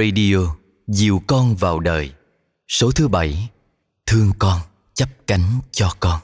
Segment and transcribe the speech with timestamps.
[0.00, 0.38] Radio
[0.86, 2.10] Dìu con vào đời
[2.68, 3.48] Số thứ bảy
[4.06, 4.60] Thương con
[4.94, 6.20] chấp cánh cho con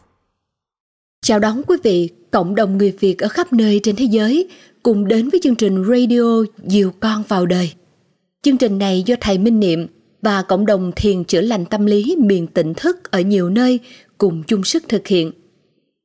[1.22, 4.48] Chào đón quý vị, cộng đồng người Việt ở khắp nơi trên thế giới
[4.82, 6.22] cùng đến với chương trình Radio
[6.66, 7.72] Dìu con vào đời.
[8.42, 9.86] Chương trình này do Thầy Minh Niệm
[10.22, 13.80] và cộng đồng thiền chữa lành tâm lý miền tỉnh thức ở nhiều nơi
[14.18, 15.32] cùng chung sức thực hiện.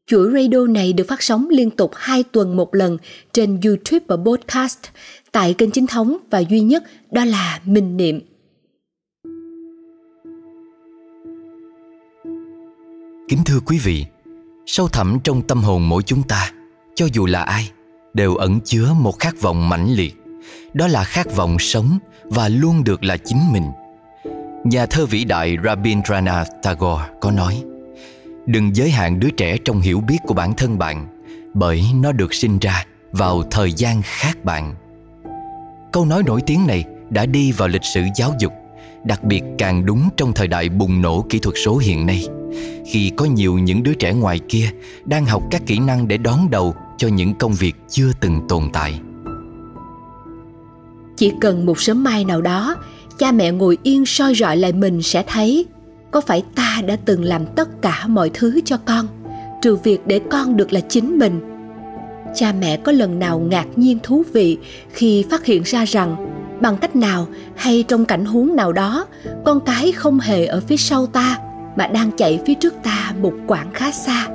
[0.08, 2.98] Chuỗi radio này được phát sóng liên tục 2 tuần một lần
[3.34, 4.80] trên YouTube và podcast
[5.32, 8.20] tại kênh chính thống và duy nhất đó là Minh Niệm.
[13.30, 14.06] Kính thưa quý vị,
[14.66, 16.52] sâu thẳm trong tâm hồn mỗi chúng ta,
[16.96, 17.72] cho dù là ai,
[18.14, 20.16] đều ẩn chứa một khát vọng mãnh liệt.
[20.74, 23.64] Đó là khát vọng sống và luôn được là chính mình.
[24.64, 27.64] Nhà thơ vĩ đại Rabindranath Tagore có nói
[28.46, 31.08] Đừng giới hạn đứa trẻ trong hiểu biết của bản thân bạn
[31.54, 34.76] Bởi nó được sinh ra vào thời gian khác bạn
[35.92, 38.54] Câu nói nổi tiếng này đã đi vào lịch sử giáo dục,
[39.04, 42.28] Đặc biệt càng đúng trong thời đại bùng nổ kỹ thuật số hiện nay.
[42.86, 44.70] Khi có nhiều những đứa trẻ ngoài kia
[45.06, 48.64] Đang học các kỹ năng để đón đầu cho những công việc chưa từng tồn
[48.74, 49.00] tại.
[51.18, 52.76] Chỉ cần một sớm mai nào đó,
[53.18, 55.66] Cha mẹ ngồi yên soi rọi lại mình sẽ thấy
[56.12, 59.08] Có phải ta đã từng làm tất cả mọi thứ cho con,
[59.62, 61.51] Trừ việc để con được là chính mình
[62.36, 64.58] cha mẹ có lần nào ngạc nhiên thú vị
[64.90, 66.16] khi phát hiện ra rằng
[66.62, 69.06] bằng cách nào hay trong cảnh huống nào đó,
[69.46, 71.38] con cái không hề ở phía sau ta
[71.76, 74.28] mà đang chạy phía trước ta một quãng khá xa.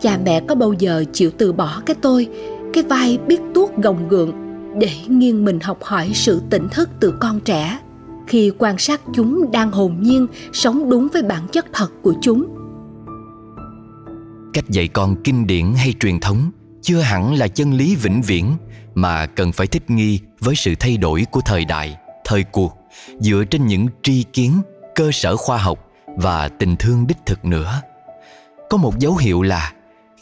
[0.00, 2.28] Cha mẹ có bao giờ chịu từ bỏ cái tôi,
[2.72, 4.32] cái vai biết tuốt gồng gượng
[4.78, 7.78] để nghiêng mình học hỏi sự tỉnh thức từ con trẻ
[8.26, 12.46] khi quan sát chúng đang hồn nhiên sống đúng với bản chất thật của chúng?
[14.52, 16.50] Cách dạy con kinh điển hay truyền thống
[16.84, 18.56] chưa hẳn là chân lý vĩnh viễn,
[18.94, 22.76] mà cần phải thích nghi với sự thay đổi của thời đại, thời cuộc,
[23.20, 24.62] dựa trên những tri kiến,
[24.94, 27.82] cơ sở khoa học và tình thương đích thực nữa.
[28.70, 29.72] Có một dấu hiệu là,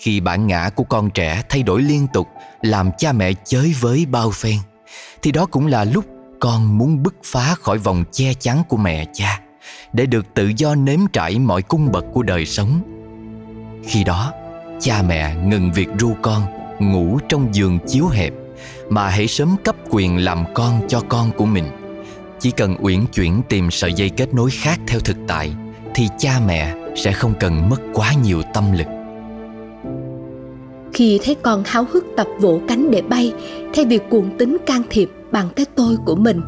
[0.01, 2.27] khi bản ngã của con trẻ thay đổi liên tục,
[2.63, 4.59] làm cha mẹ chới với bao phen,
[5.23, 6.05] thì đó cũng là lúc
[6.41, 9.41] con muốn bứt phá khỏi vòng che chắn của mẹ cha,
[9.93, 12.83] để được tự do nếm trải mọi cung bậc của đời sống.
[13.85, 14.33] Khi đó
[14.83, 16.43] cha mẹ ngừng việc ru con,
[16.79, 18.33] ngủ trong giường chiếu hẹp,
[18.89, 21.65] mà hãy sớm cấp quyền làm con cho con của mình.
[22.41, 25.53] Chỉ cần uyển chuyển tìm sợi dây kết nối khác theo thực tại,
[25.95, 28.87] thì cha mẹ sẽ không cần mất quá nhiều tâm lực.
[30.93, 33.33] Khi thấy con háo hức tập vỗ cánh để bay,
[33.75, 36.41] thay vì cuồng tính can thiệp bằng cái tôi của mình,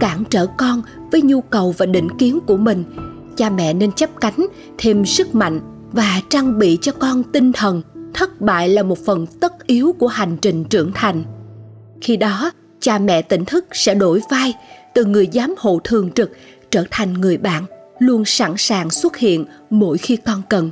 [0.00, 0.82] cản trở con
[1.12, 2.84] với nhu cầu và định kiến của mình,
[3.36, 4.46] cha mẹ nên chấp cánh,
[4.78, 5.60] thêm sức mạnh
[5.92, 7.82] và trang bị cho con tinh thần.
[8.14, 11.24] Thất bại là một phần tất yếu của hành trình trưởng thành.
[12.00, 14.54] Khi đó, cha mẹ tỉnh thức sẽ đổi vai,
[14.94, 16.32] từ người giám hộ thường trực
[16.70, 17.64] trở thành người bạn,
[17.98, 20.70] luôn sẵn sàng xuất hiện mỗi khi con cần.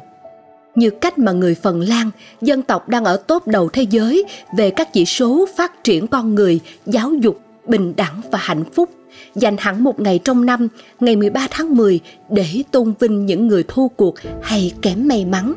[0.74, 2.10] Như cách mà người phần lan,
[2.40, 4.24] dân tộc đang ở tốt đầu thế giới
[4.56, 8.90] về các chỉ số phát triển con người, giáo dục, bình đẳng và hạnh phúc
[9.34, 10.68] dành hẳn một ngày trong năm,
[11.00, 15.54] ngày 13 tháng 10 để tôn vinh những người thua cuộc hay kém may mắn.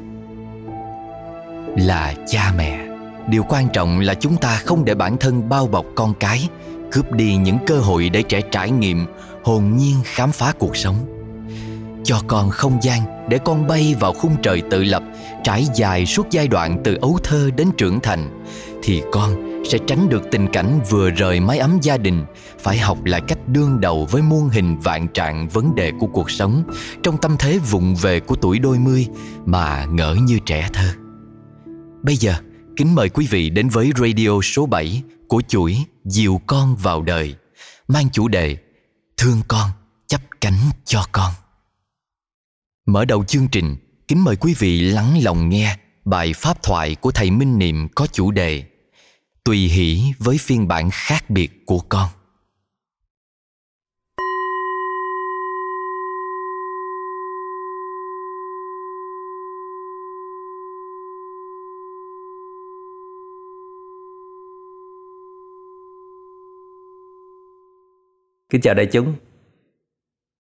[1.78, 2.88] Là cha mẹ,
[3.29, 6.50] điều quan trọng là chúng ta không để bản thân bao bọc con cái,
[6.91, 9.06] cướp đi những cơ hội để trẻ trải nghiệm,
[9.44, 10.95] hồn nhiên khám phá cuộc sống.
[12.03, 15.03] Cho con không gian để con bay vào khung trời tự lập,
[15.44, 18.44] trải dài suốt giai đoạn từ ấu thơ đến trưởng thành,
[18.83, 22.25] thì con sẽ tránh được tình cảnh vừa rời mái ấm gia đình.
[22.59, 26.31] Phải học lại cách đương đầu với muôn hình vạn trạng vấn đề của cuộc
[26.31, 26.63] sống.
[27.03, 29.07] Trong tâm thế vụng về của tuổi đôi mươi,
[29.46, 30.94] mà ngỡ như trẻ thơ.
[32.03, 32.35] Bây giờ,
[32.75, 37.36] kính mời quý vị đến với radio số 7 của chuỗi dìu con vào đời,
[37.88, 38.57] mang chủ đề
[39.18, 39.69] thương con,
[40.07, 41.33] chấp cánh cho con.
[42.86, 43.75] Mở đầu chương trình,
[44.07, 48.07] kính mời quý vị lắng lòng nghe bài pháp thoại của thầy minh niệm có
[48.07, 48.63] chủ đề
[49.45, 52.10] tùy hỷ với phiên bản khác biệt của con.
[68.50, 69.16] Kính chào đại chúng.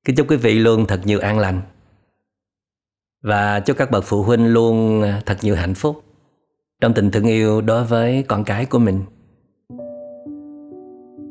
[0.05, 1.61] Kính chúc quý vị luôn thật nhiều an lành.
[3.21, 6.12] Và chúc các bậc phụ huynh luôn thật nhiều hạnh phúc
[6.81, 8.99] trong tình thương yêu đối với con cái của mình.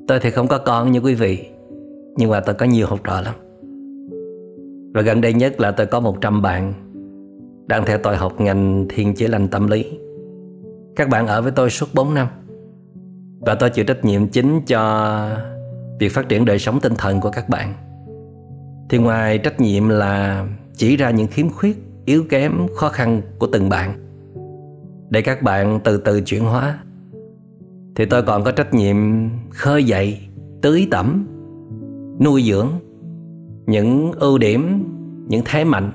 [0.09, 1.49] Tôi thì không có con như quý vị,
[2.17, 3.35] nhưng mà tôi có nhiều học trò lắm.
[4.95, 6.75] Và gần đây nhất là tôi có 100 bạn
[7.67, 9.99] đang theo tôi học ngành thiên chữa lành tâm lý.
[10.97, 12.27] Các bạn ở với tôi suốt 4 năm,
[13.41, 15.37] và tôi chịu trách nhiệm chính cho
[16.01, 17.75] việc phát triển đời sống tinh thần của các bạn.
[18.91, 20.47] Thì ngoài trách nhiệm là
[20.77, 23.95] chỉ ra những khiếm khuyết, yếu kém, khó khăn của từng bạn
[25.13, 26.79] để các bạn từ từ chuyển hóa.
[27.97, 28.97] Thì tôi còn có trách nhiệm
[29.51, 30.21] khơi dậy,
[30.63, 31.27] tưới tẩm,
[32.21, 32.69] nuôi dưỡng
[33.67, 34.85] những ưu điểm,
[35.29, 35.93] những thế mạnh,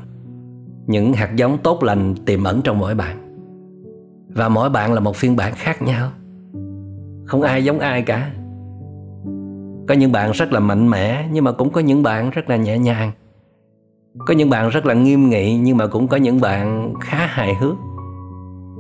[0.88, 3.18] những hạt giống tốt lành tiềm ẩn trong mỗi bạn.
[4.36, 6.12] Và mỗi bạn là một phiên bản khác nhau.
[7.26, 8.32] Không ai giống ai cả.
[9.88, 12.56] Có những bạn rất là mạnh mẽ, nhưng mà cũng có những bạn rất là
[12.56, 13.12] nhẹ nhàng.
[14.18, 17.56] Có những bạn rất là nghiêm nghị, nhưng mà cũng có những bạn khá hài
[17.56, 17.76] hước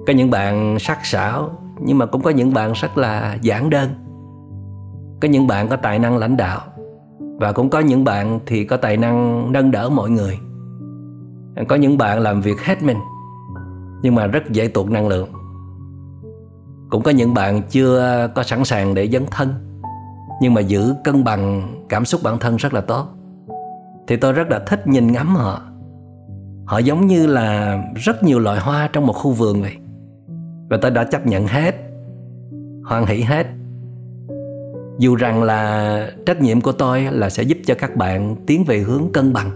[0.07, 1.49] có những bạn sắc sảo,
[1.79, 3.89] nhưng mà cũng có những bạn rất là giản đơn.
[5.21, 6.61] Có những bạn có tài năng lãnh đạo,
[7.19, 10.39] và cũng có những bạn thì có tài năng nâng đỡ mọi người.
[11.67, 12.97] Có những bạn làm việc hết mình,
[14.01, 15.29] nhưng mà rất dễ tuột năng lượng.
[16.89, 19.53] Cũng có những bạn chưa có sẵn sàng để dấn thân,
[20.41, 23.07] nhưng mà giữ cân bằng cảm xúc bản thân rất là tốt.
[24.07, 25.61] Thì tôi rất là thích nhìn ngắm họ.
[26.65, 29.77] Họ giống như là rất nhiều loại hoa trong một khu vườn vậy
[30.69, 31.75] và tôi đã chấp nhận hết.
[32.85, 33.47] Hoan hỷ hết.
[34.99, 38.79] Dù rằng là trách nhiệm của tôi là sẽ giúp cho các bạn tiến về
[38.79, 39.49] hướng cân bằng.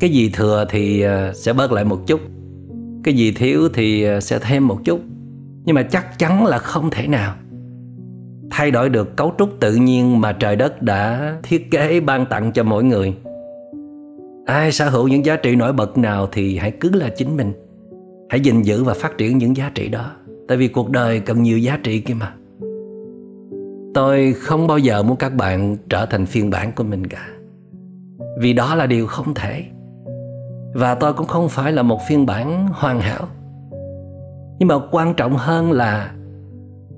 [0.00, 2.20] Cái gì thừa thì ờ, sẽ bớt lại một chút.
[3.04, 5.00] Cái gì thiếu thì ờ, sẽ thêm một chút.
[5.64, 7.34] Nhưng mà chắc chắn là không thể nào.
[8.50, 12.52] Thay đổi được cấu trúc tự nhiên mà trời đất đã thiết kế ban tặng
[12.52, 13.14] cho mỗi người.
[14.46, 17.52] Ai sở hữu những giá trị nổi bật nào thì hãy cứ là chính mình
[18.32, 20.10] hãy gìn giữ và phát triển những giá trị đó.
[20.48, 22.34] Tại vì cuộc đời cần nhiều giá trị kia mà.
[23.94, 27.28] Tôi không bao giờ muốn các bạn trở thành phiên bản của mình cả.
[28.40, 29.64] Vì đó là điều không thể.
[30.74, 33.28] Và tôi cũng không phải là một phiên bản hoàn hảo.
[34.58, 36.12] Nhưng mà quan trọng hơn là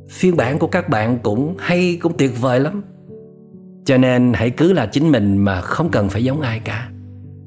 [0.08, 2.82] phiên bản của các bạn cũng hay, cũng tuyệt vời lắm.
[3.84, 6.90] Cho nên hãy cứ là chính mình mà không cần phải giống ai cả.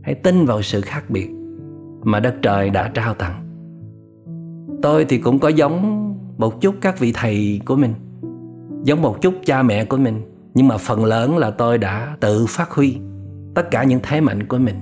[0.01, 1.29] Hãy tin vào sự khác biệt
[2.03, 3.46] mà đất trời đã trao tặng
[4.81, 6.07] tôi thì cũng có giống
[6.37, 7.93] một chút các vị thầy của mình,
[8.83, 10.21] giống một chút cha mẹ của mình.
[10.53, 12.97] Nhưng mà phần lớn là tôi đã tự phát huy
[13.55, 14.75] tất cả những thế mạnh của mình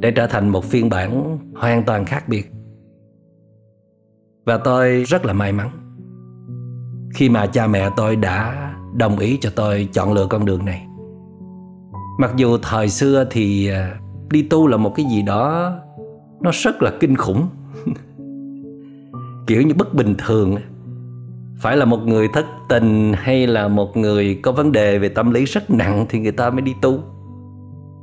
[0.00, 2.52] để trở thành một phiên bản hoàn toàn khác biệt.
[4.46, 5.70] Và tôi rất là may mắn
[7.14, 10.86] khi mà cha mẹ tôi đã đồng ý cho tôi chọn lựa con đường này.
[12.18, 13.98] Mặc dù thời xưa thì à,
[14.30, 15.72] đi tu là một cái gì đó
[16.40, 17.48] nó rất là kinh khủng
[19.46, 20.56] kiểu như bất bình thường
[21.60, 25.30] phải là một người thất tình hay là một người có vấn đề về tâm
[25.30, 26.98] lý rất nặng thì người ta mới đi tu.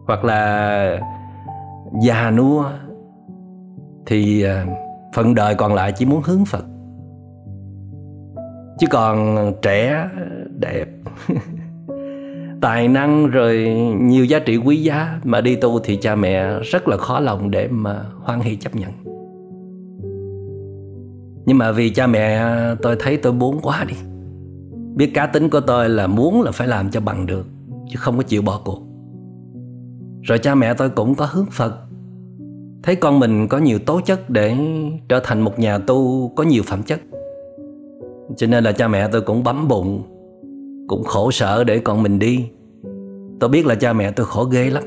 [0.05, 1.01] Hoặc là
[2.01, 2.65] già nua
[4.05, 4.65] thì à,
[5.13, 6.65] phần đời còn lại chỉ muốn hướng phật.
[8.79, 10.09] Chứ còn trẻ
[10.59, 10.87] đẹp,
[12.61, 13.57] tài năng rồi
[13.99, 17.51] nhiều giá trị quý giá mà đi tu thì cha mẹ rất là khó lòng
[17.51, 19.16] để mà hoan hỷ chấp nhận
[21.47, 23.95] nhưng mà vì cha mẹ à, tôi thấy tôi muốn quá đi.
[24.95, 27.45] Biết cá tính của tôi là muốn là phải làm cho bằng được,
[27.89, 28.81] chứ không có chịu bỏ cuộc.
[30.21, 31.73] Rồi cha mẹ tôi cũng có hướng phật.
[32.83, 34.55] Thấy con mình có nhiều tố chất để
[35.09, 37.01] trở thành một nhà tu có nhiều phẩm chất.
[38.37, 40.03] Cho nên là cha mẹ tôi cũng bấm bụng,
[40.87, 42.49] Cũng khổ sở để con mình đi.
[43.39, 44.83] Tôi biết là cha mẹ tôi khổ ghê lắm.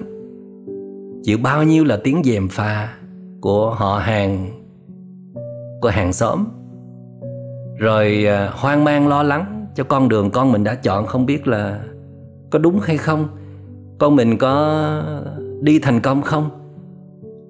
[1.23, 2.95] Chịu bao nhiêu là tiếng dèm pha
[3.41, 4.47] Của họ hàng,
[5.81, 6.45] Của hàng xóm.
[7.81, 11.47] Rồi à, hoang mang lo lắng Cho con đường con mình đã chọn không biết
[11.47, 11.81] là
[12.51, 13.29] Có đúng hay không.
[13.99, 15.03] Con mình có
[15.61, 16.51] đi thành công không?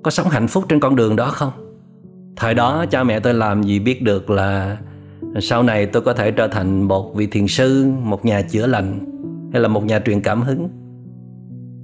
[0.02, 1.52] Có sống hạnh phúc trên con đường đó không?
[2.37, 4.76] Thời đó, cha mẹ tôi làm gì biết được là
[5.40, 8.99] sau này tôi có thể trở thành một vị thiền sư, một nhà chữa lành,
[9.52, 10.68] hay là một nhà truyền cảm hứng.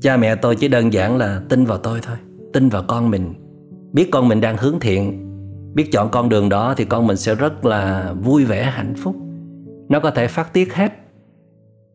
[0.01, 2.17] Cha mẹ tôi chỉ đơn giản là tin vào tôi thôi,
[2.53, 3.35] tin vào con mình,
[3.93, 5.26] biết con mình đang hướng thiện
[5.77, 9.17] biết chọn con đường đó thì con mình sẽ rất là vui vẻ hạnh phúc
[9.89, 10.93] nó có thể phát tiết hết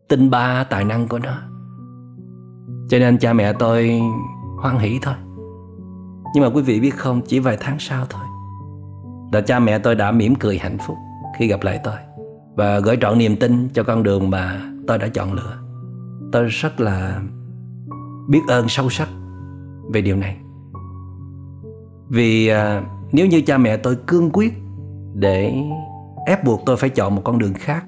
[0.08, 1.38] tinh ba tài năng của nó
[2.88, 4.00] cho nên cha mẹ tôi
[4.62, 5.14] hoan hỷ thôi
[6.34, 8.24] nhưng mà quý vị biết không chỉ vài tháng sau thôi
[9.32, 10.96] là cha mẹ tôi đã mỉm cười hạnh phúc
[11.38, 11.96] khi gặp lại tôi
[12.54, 15.58] và gửi trọn niềm tin cho con đường mà tôi đã chọn lựa.
[16.32, 17.20] Tôi rất là
[18.28, 19.08] biết ơn sâu sắc
[19.92, 20.36] về điều này.
[22.08, 22.82] Vì à,
[23.12, 24.52] nếu như cha mẹ tôi cương quyết
[25.14, 25.54] để
[26.26, 27.84] ép buộc tôi phải chọn một con đường khác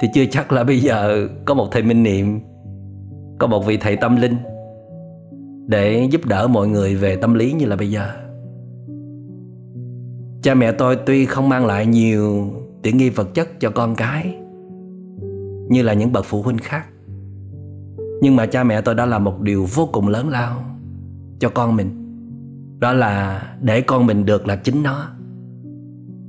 [0.00, 2.40] thì chưa chắc là bây giờ có một thầy minh niệm,
[3.38, 4.36] có một vị thầy tâm linh
[5.66, 8.10] để giúp đỡ mọi người về tâm lý như là bây giờ.
[10.42, 12.50] Cha mẹ tôi tuy không mang lại nhiều
[12.82, 14.34] tiện nghi vật chất cho con cái
[15.68, 16.86] như là những bậc phụ huynh khác
[18.20, 20.64] nhưng mà cha mẹ tôi đã làm một điều vô cùng lớn lao
[21.38, 22.07] cho con mình
[22.78, 25.08] đó là để con mình được là chính nó.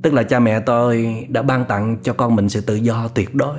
[0.01, 3.35] Tức là cha mẹ tôi đã ban tặng cho con mình sự tự do tuyệt
[3.35, 3.57] đối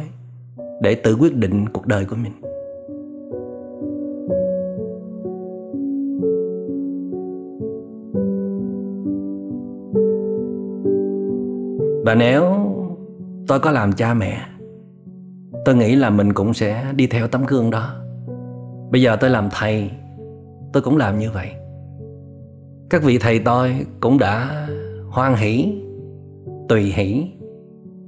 [0.83, 2.33] để tự quyết định cuộc đời của mình.
[12.05, 12.45] Và nếu
[13.47, 14.41] tôi có làm cha mẹ,
[15.65, 17.95] tôi nghĩ là mình cũng sẽ đi theo tấm gương đó.
[18.91, 19.91] Bây giờ tôi làm thầy,
[20.73, 21.60] tôi cũng làm như vậy
[22.91, 24.67] các vị thầy tôi cũng đã
[25.09, 25.75] hoan hỷ,
[26.69, 27.27] tùy hỷ,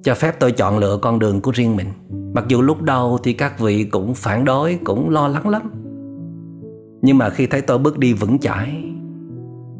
[0.03, 1.87] cho phép tôi chọn lựa con đường của riêng mình.
[2.35, 5.63] Mặc dù lúc đầu thì các vị cũng phản đối, cũng lo lắng lắm.
[7.03, 8.85] Nhưng mà khi thấy tôi bước đi vững chãi,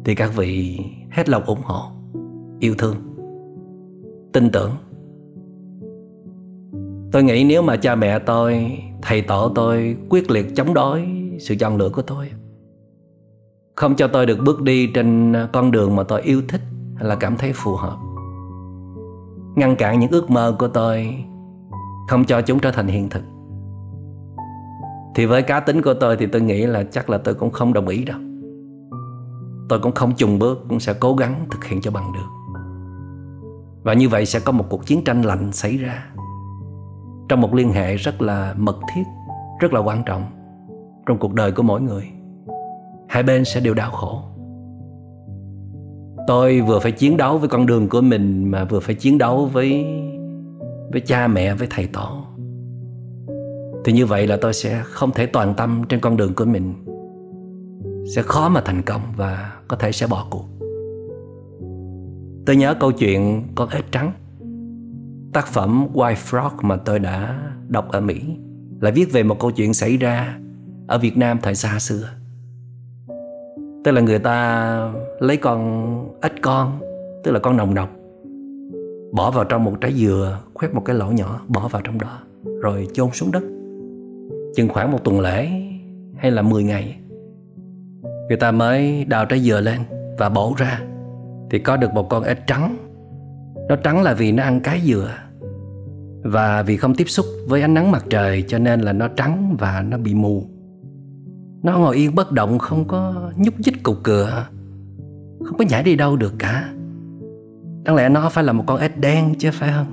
[0.05, 0.79] thì các vị
[1.11, 1.81] hết lòng ủng hộ,
[2.59, 2.95] yêu thương,
[4.33, 4.71] tin tưởng.
[7.11, 11.07] Tôi nghĩ nếu mà cha mẹ tôi, thầy tổ tôi quyết liệt chống đối
[11.39, 12.29] sự chọn lựa của tôi
[13.75, 16.61] không cho tôi được bước đi trên à, con đường mà tôi yêu thích
[16.95, 17.97] hay là cảm thấy phù hợp.
[19.55, 21.25] Ngăn cản những ước mơ của tôi,
[22.09, 23.23] không cho chúng trở thành hiện thực.
[25.15, 27.73] Thì với cá tính của tôi thì tôi nghĩ là chắc là tôi cũng không
[27.73, 28.19] đồng ý đâu.
[29.69, 32.59] Tôi cũng không chùng bước, cũng sẽ cố gắng thực hiện cho bằng được.
[33.83, 36.05] Và như vậy sẽ có một cuộc chiến tranh lạnh xảy ra
[37.29, 39.03] trong một liên hệ rất là mật thiết,
[39.59, 40.23] rất là quan trọng
[41.05, 42.11] trong cuộc đời của mỗi người
[43.13, 44.21] hai bên sẽ đều đau khổ.
[46.27, 49.45] Tôi vừa phải chiến đấu với con đường của mình mà vừa phải chiến đấu
[49.45, 49.85] với
[50.91, 52.25] với cha mẹ, với thầy tổ.
[53.85, 56.73] Thì như vậy là tôi sẽ không thể toàn tâm trên con đường của mình.
[58.15, 60.45] Sẽ khó mà thành công và có thể sẽ bỏ cuộc.
[62.45, 64.11] Tôi nhớ câu chuyện con ếch trắng.
[65.33, 68.21] Tác phẩm White Frog mà tôi đã đọc ở Mỹ
[68.79, 70.39] là viết về một câu chuyện xảy ra
[70.87, 72.09] ở Việt Nam thời xa xưa
[73.83, 76.79] tức là người ta lấy con ếch con,
[77.23, 77.89] tức là con nồng nọc,
[79.11, 82.19] bỏ vào trong một trái dừa khoét một cái lỗ nhỏ, bỏ vào trong đó,
[82.61, 83.43] rồi chôn xuống đất.
[84.55, 85.49] Chừng khoảng một tuần lễ
[86.17, 86.97] hay là 10 ngày,
[88.27, 89.79] người ta mới đào trái dừa lên
[90.17, 90.81] và bổ ra.
[91.49, 92.75] Thì có được một con ếch trắng.
[93.69, 95.09] Nó trắng là vì nó ăn cái dừa
[96.23, 99.55] và vì không tiếp xúc với ánh nắng mặt trời cho nên là nó trắng
[99.59, 100.43] và nó bị mù
[101.63, 104.47] nó ngồi yên bất động, không có nhúc nhích cục cửa.
[105.45, 106.69] Không có nhảy đi đâu được cả.
[107.83, 109.87] Đáng lẽ nó phải là một con ếch đen chứ, phải không?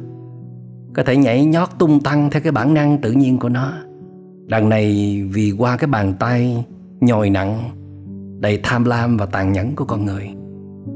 [0.94, 3.72] Có thể nhảy nhót tung tăng theo cái bản năng tự nhiên của nó.
[4.46, 6.64] Đằng này vì qua cái bàn tay
[7.00, 7.70] nhồi nặng,
[8.40, 10.30] Đầy tham lam và tàn nhẫn của con người,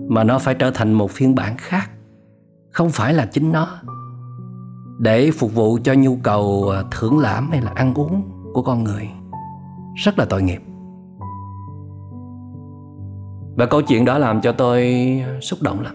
[0.09, 1.91] Mà nó phải trở thành một phiên bản khác,
[2.71, 3.69] Không phải là chính nó.
[4.99, 8.23] Để phục vụ cho nhu cầu à, thưởng lãm hay là ăn uống
[8.55, 9.09] của con người
[9.95, 10.63] rất là tội nghiệp.
[13.57, 14.95] Và câu chuyện đó làm cho tôi
[15.41, 15.95] xúc động lắm.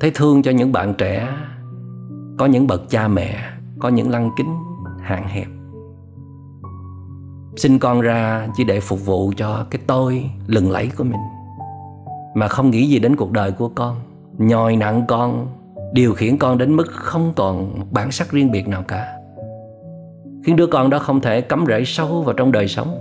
[0.00, 1.28] Thấy thương cho những bạn trẻ,
[2.38, 3.38] có những bậc cha mẹ,
[3.78, 4.56] có những lăng kính
[5.00, 5.46] hạn hẹp.
[7.56, 11.20] Sinh con ra chỉ để phục vụ cho cái tôi lừng lẫy của mình,
[12.34, 13.96] mà không nghĩ gì đến cuộc đời của con.
[14.38, 15.48] Nhồi nặng con,
[15.92, 19.15] điều khiển con đến mức không còn một bản sắc riêng biệt nào cả
[20.46, 22.98] khiến đứa con đó không thể cắm rễ sâu vào trong đời sống.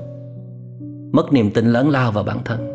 [1.11, 2.71] Mất niềm tin lớn lao vào bản thân.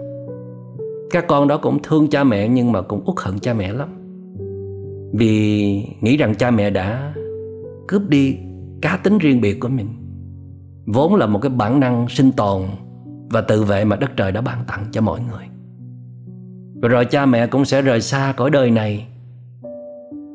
[1.10, 3.88] Các con đó cũng thương cha mẹ nhưng mà cũng uất hận cha mẹ lắm.
[5.12, 7.14] Vì nghĩ rằng cha mẹ đã
[7.88, 8.36] cướp đi
[8.82, 9.88] cá tính riêng biệt của mình.
[10.86, 12.62] Vốn là một cái bản năng sinh tồn
[13.30, 15.44] và tự vệ mà đất trời đã ban tặng cho mọi người.
[16.82, 19.06] Và rồi cha mẹ cũng sẽ rời xa cõi đời này.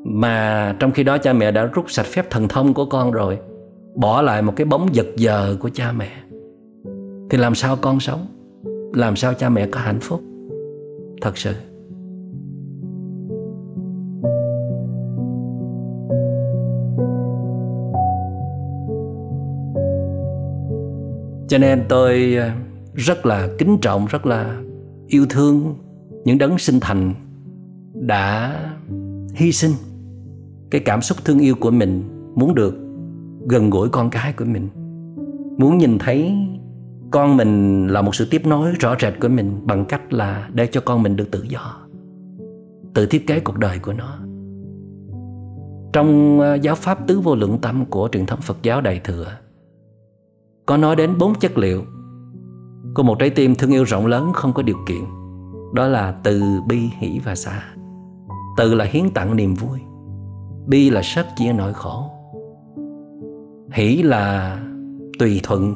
[0.04, 3.40] Mà trong khi đó cha mẹ đã rút sạch phép thần thông của con rồi
[3.96, 6.12] bỏ lại một cái bóng giật giờ của cha mẹ.
[7.30, 8.28] Thì làm sao con sống?
[8.94, 10.22] Làm sao cha mẹ có hạnh phúc?
[11.22, 11.54] Thật sự.
[21.48, 22.50] Cho nên tôi ờ,
[22.94, 24.62] rất là kính trọng, rất là
[25.08, 25.76] yêu thương
[26.26, 27.14] những đấng sinh thành
[27.94, 28.60] đã
[29.34, 29.72] hy sinh
[30.72, 32.04] cái cảm xúc thương yêu của mình
[32.36, 32.85] muốn được
[33.50, 34.70] gần gũi con cái của mình.
[35.58, 36.34] Muốn nhìn thấy
[37.12, 40.68] con mình là một sự tiếp nối rõ rệt của mình bằng cách là để
[40.68, 41.78] cho con mình được tự do,
[42.94, 44.18] tự thiết kế cuộc đời của nó.
[45.94, 49.26] Trong ờ, giáo pháp tứ vô lượng tâm của truyền thống Phật giáo Đại thừa,
[50.66, 51.84] có nói đến bốn chất liệu
[52.96, 55.02] của một trái tim thương yêu rộng lớn không có điều kiện.
[55.74, 57.64] Đó là từ, bi, hỷ và xả
[58.58, 59.80] từ là hiến tặng niềm vui,
[60.68, 62.10] bi là sớt chia nỗi khổ
[63.76, 64.58] hỷ là
[65.20, 65.76] tùy thuận,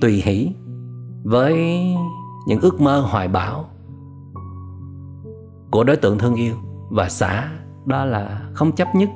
[0.00, 0.50] tùy hỷ
[1.24, 1.54] với
[2.46, 3.64] những ước mơ hoài bão
[5.70, 6.54] của đối tượng thương yêu.
[6.90, 7.48] Và xã
[7.86, 9.08] đó là không chấp nhất,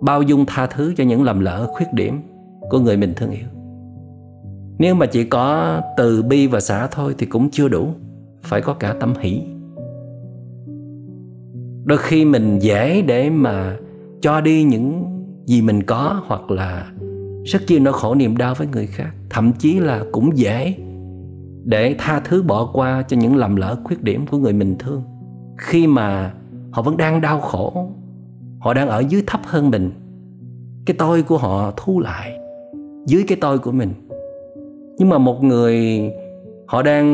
[0.00, 2.20] bao dung tha thứ cho những lầm lỡ, khuyết điểm
[2.70, 3.46] của người mình thương yêu.
[4.78, 7.88] Nếu mà chỉ có từ bi và xã thôi thì cũng chưa đủ
[8.42, 9.42] phải có cả tâm hỷ.
[11.84, 13.76] Đôi khi mình dễ để mà
[14.20, 15.13] cho đi những
[15.46, 16.86] gì mình có hoặc là
[17.44, 19.10] rất chia nỗi khổ niềm đau với người khác.
[19.30, 20.74] Thậm chí là cũng dễ
[21.64, 25.02] để tha thứ bỏ qua cho những lầm lỡ, khuyết điểm của người mình thương.
[25.58, 26.32] Khi mà
[26.70, 27.88] họ vẫn đang đau khổ,
[28.58, 29.90] họ đang ở dưới thấp hơn mình,
[30.86, 32.32] cái tôi của họ thu lại
[33.06, 33.90] dưới cái tôi của mình.
[34.98, 36.00] Nhưng mà một người,
[36.66, 37.06] họ đang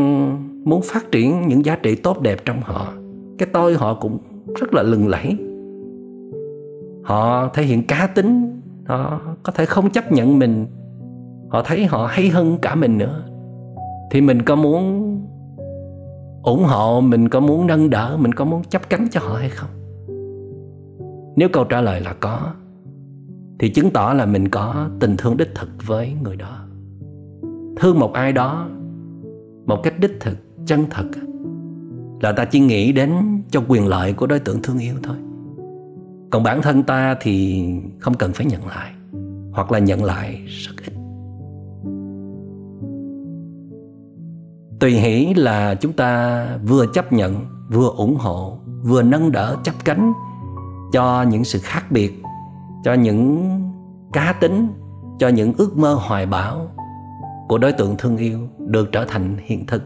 [0.65, 2.93] muốn phát triển những giá trị tốt đẹp trong họ,
[3.39, 4.19] cái tôi họ cũng
[4.61, 5.37] rất là lừng lẫy
[7.03, 10.67] họ thể hiện cá tính, họ có thể không chấp nhận mình.
[11.49, 13.23] Họ thấy họ hay hơn cả mình nữa.
[14.11, 15.07] Thì mình có muốn
[16.43, 19.49] ủng hộ, mình có muốn nâng đỡ, mình có muốn chấp cánh cho họ hay
[19.49, 19.71] không?
[21.37, 22.53] Nếu câu trả lời là có,
[23.59, 26.59] thì chứng tỏ là mình có tình thương đích thực với người đó.
[27.77, 28.69] Thương một ai đó
[29.67, 31.05] một cách đích thực, chân thật
[32.21, 33.11] là ta chỉ nghĩ đến
[33.51, 35.17] cho quyền lợi của đối tượng thương yêu thôi
[36.31, 37.65] còn bản thân ta thì
[37.99, 38.93] không cần phải nhận lại,
[39.53, 40.93] hoặc là nhận lại rất ít.
[44.81, 47.37] Tùy hỷ là chúng ta vừa chấp nhận,
[47.71, 50.13] vừa ủng hộ, vừa nâng đỡ, chấp cánh
[50.93, 52.23] cho những sự khác biệt,
[52.85, 53.51] cho những
[54.13, 54.69] cá tính,
[55.19, 56.69] cho những ước mơ hoài bão
[57.49, 59.83] của đối tượng thương yêu được trở thành hiện thực.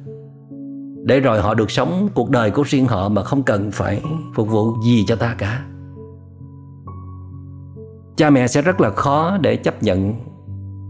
[1.04, 4.02] Để rồi họ được sống cuộc đời của riêng họ mà không cần phải
[4.34, 5.64] phục vụ gì cho ta cả
[8.16, 10.14] cha mẹ sẽ rất là khó để chấp nhận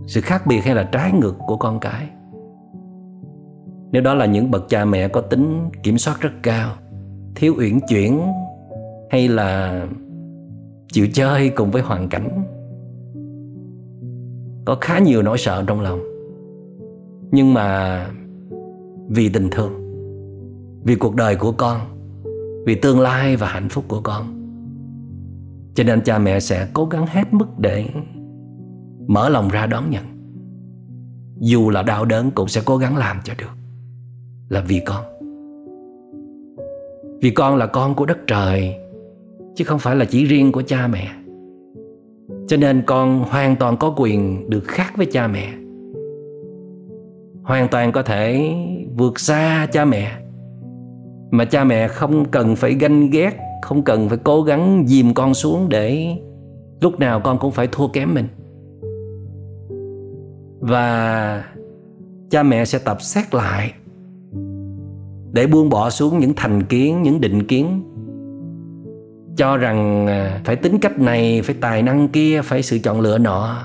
[0.06, 2.08] sự khác biệt hay là trái ngược của con cái.
[3.92, 6.72] Nếu đó là những bậc cha mẹ có tính kiểm soát rất cao,
[7.34, 8.20] thiếu uyển chuyển
[9.10, 9.86] hay là
[10.92, 12.44] chịu chơi cùng với hoàn cảnh,
[14.64, 16.00] có khá nhiều nỗi sợ trong lòng.
[17.30, 18.06] Nhưng mà
[19.08, 19.72] vì tình thương,
[20.84, 21.80] vì cuộc đời của con,
[22.66, 24.43] vì tương lai và hạnh phúc của con
[25.74, 27.88] cho nên cha mẹ sẽ cố gắng hết mức để
[29.06, 30.04] mở lòng ra đón nhận.
[31.40, 33.50] Dù là đau đớn cũng sẽ cố gắng làm cho được.
[34.48, 35.04] Là vì con.
[37.22, 38.74] Vì con là con của đất trời,
[39.54, 41.08] chứ không phải là chỉ riêng của cha mẹ.
[42.46, 45.52] Cho nên con hoàn toàn có quyền được khác với cha mẹ.
[47.42, 48.54] Hoàn toàn có thể
[48.96, 50.12] vượt xa cha mẹ.
[51.30, 55.34] Mà cha mẹ không cần phải ganh ghét không cần phải cố gắng dìm con
[55.34, 56.16] xuống để
[56.80, 58.28] lúc nào con cũng phải thua kém mình.
[60.60, 61.44] Và
[62.30, 63.72] cha mẹ sẽ tập xét lại
[65.32, 67.82] để buông bỏ xuống những thành kiến, những định kiến.
[69.36, 73.18] Cho rằng à, phải tính cách này, phải tài năng kia, phải sự chọn lựa
[73.18, 73.56] nọ,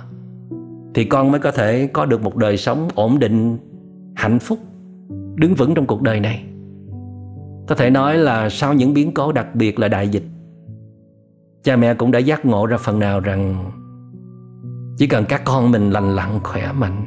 [0.94, 3.58] thì con mới có thể có được một đời sống ổn định,
[4.16, 4.60] hạnh phúc,
[5.36, 6.44] đứng vững trong cuộc đời này
[7.70, 10.24] có thể nói là sau những biến cố đặc biệt là đại dịch,
[11.64, 13.72] cha mẹ cũng đã giác ngộ ra phần nào rằng
[14.98, 17.06] chỉ cần các con mình lành lặn khỏe mạnh,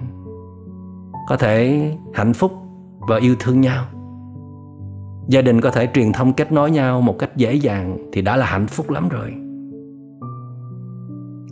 [1.29, 2.53] có thể hạnh phúc
[3.09, 3.85] và yêu thương nhau.
[5.29, 8.37] Gia đình có thể truyền thông kết nối nhau một cách dễ dàng thì đã
[8.37, 9.35] là hạnh phúc lắm rồi.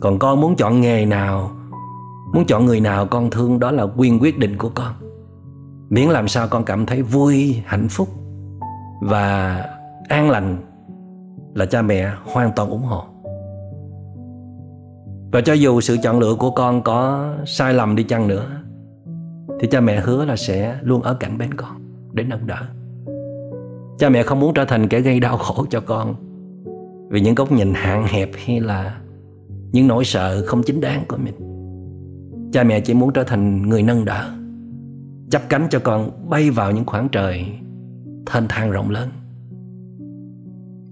[0.01, 1.51] Còn con muốn chọn nghề nào,
[2.33, 4.93] muốn chọn người nào con thương đó là quyền quyết định của con.
[5.89, 8.07] Miễn làm sao con cảm thấy vui, hạnh phúc
[9.01, 9.55] và
[10.09, 10.57] an lành
[11.53, 13.03] là cha mẹ hoàn toàn ủng hộ.
[15.31, 18.45] Và cho dù sự chọn lựa của con có sai lầm đi chăng nữa,
[19.59, 21.81] thì cha mẹ hứa là sẽ luôn ở cạnh bên con
[22.13, 22.61] để nâng đỡ.
[23.99, 26.15] Cha mẹ không muốn trở thành kẻ gây đau khổ cho con
[27.09, 28.97] vì những góc nhìn hạn hẹp hay là
[29.71, 31.35] những nỗi sợ không chính đáng của mình.
[32.53, 34.29] Cha mẹ chỉ muốn trở thành người nâng đỡ
[35.31, 37.45] chắp cánh cho con bay vào những khoảng trời
[38.25, 39.09] thênh thang rộng lớn.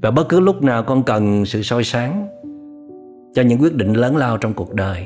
[0.02, 2.28] Và bất cứ lúc nào con cần sự soi sáng
[3.34, 5.06] cho những quyết định lớn lao trong cuộc đời,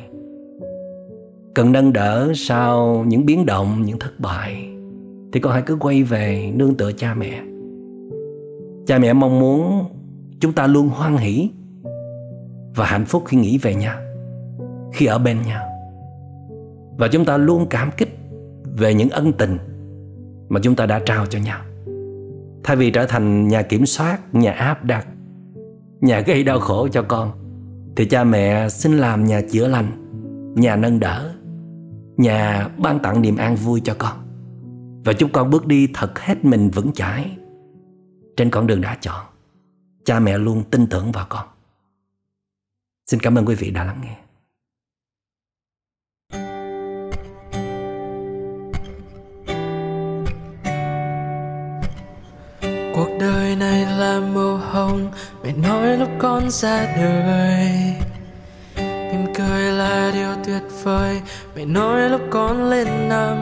[1.55, 4.69] cần nâng đỡ sau những biến động, những thất bại,
[5.33, 7.41] thì con hãy cứ quay về nương tựa cha mẹ.
[8.87, 9.85] Cha mẹ mong muốn
[10.39, 11.49] chúng ta luôn hoan hỷ
[12.75, 13.97] và hạnh phúc khi nghĩ về nhau,
[14.93, 15.63] khi ở bên nhau.
[16.97, 18.19] Và chúng ta luôn cảm kích
[18.77, 19.57] về những ân tình
[20.49, 21.59] mà chúng ta đã trao cho nhau
[22.63, 25.07] thay vì trở thành nhà kiểm soát, nhà áp đặt,
[26.01, 27.31] nhà gây đau khổ cho con,
[27.95, 29.91] thì cha mẹ xin làm nhà chữa lành,
[30.55, 31.33] nhà nâng đỡ,
[32.17, 34.17] nhà ban tặng niềm an vui cho con.
[35.05, 37.37] Và chúng con bước đi thật hết mình vững chãi.
[38.37, 39.25] Trên con đường đã chọn,
[40.05, 41.47] cha mẹ luôn tin tưởng vào con.
[43.07, 44.17] Xin cảm ơn quý vị đã lắng nghe.
[52.95, 55.11] Cuộc đời này là màu hồng,
[55.43, 57.71] mẹ nói lúc con ra đời.
[58.77, 61.21] Mỉm cười là điều tuyệt vời,
[61.55, 63.37] mẹ nói lúc con lên năm.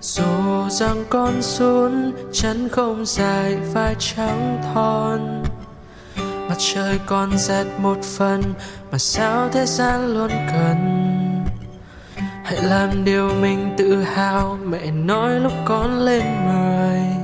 [0.00, 5.42] Dù rằng con xuống chân không dài, vai trắng thon.
[6.48, 8.42] Mặt trời còn rét một phần,
[8.90, 11.02] mà sao thế gian luôn cần?
[12.44, 17.15] Hãy làm điều mình tự hào, mẹ nói lúc con lên mười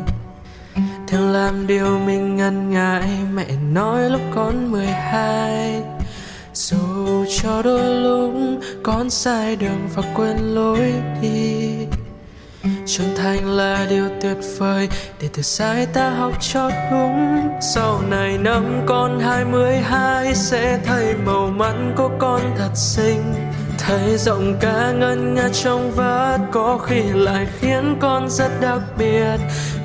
[1.12, 5.83] thường làm điều mình ngần ngại, mẹ nói lúc con mười hai.
[6.55, 8.33] Dù cho đôi lúc
[8.83, 11.77] con sai đường và quên lối đi,
[12.87, 14.88] trưởng thành là điều tuyệt vời.
[15.20, 20.79] Để từ sai ta học cho đúng, sau này năm con hai mươi hai sẽ
[20.85, 23.22] thấy màu mắt của con thật xinh
[23.86, 29.36] thấy giọng ca ngân nga trong vắt, có khi lại khiến con rất đặc biệt.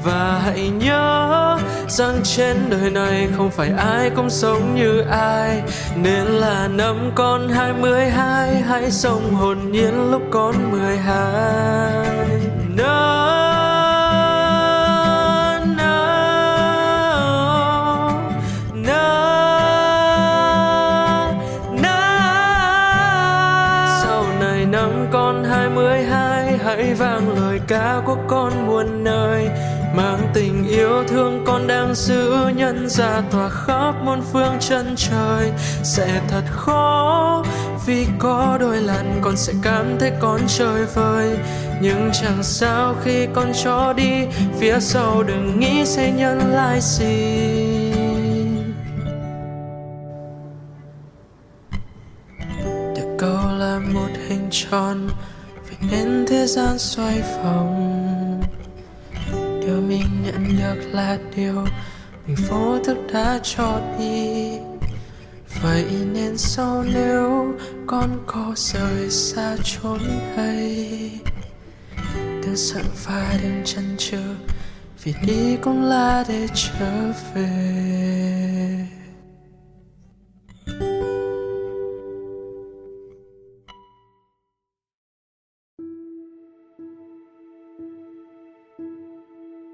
[0.04, 1.58] Và hãy nhớ
[1.88, 5.62] rằng trên đời này không phải ai cũng sống như ai,
[5.96, 12.08] nên là năm con hai mươi hai, hãy sống hồn nhiên lúc con mười hai.
[27.68, 29.50] Cả ca của con muôn nơi,
[29.96, 35.52] mang tình yêu thương con đang giữ nhân ra tỏa khắp muôn phương chân trời.
[35.84, 37.44] Sẽ thật khó,
[37.86, 41.38] vì có đôi lần con sẽ cảm thấy con chơi vơi.
[41.82, 44.26] Nhưng chẳng sao khi con cho đi,
[44.60, 47.92] phía sau đừng nghĩ sẽ nhân lại gì.
[52.96, 55.10] Địa câu là một hình tròn
[55.82, 58.42] đến nên thế gian xoay vòng.
[59.62, 61.66] Điều mình nhận được là điều
[62.28, 64.52] mình vô thức đã cho đi.
[65.62, 67.54] Vậy nên sau nếu
[67.88, 70.00] con có rời xa chốn
[70.38, 71.12] đây
[72.48, 74.36] đừng sợ và đừng chần chừ,
[75.04, 78.97] vì đi cũng là để trở về.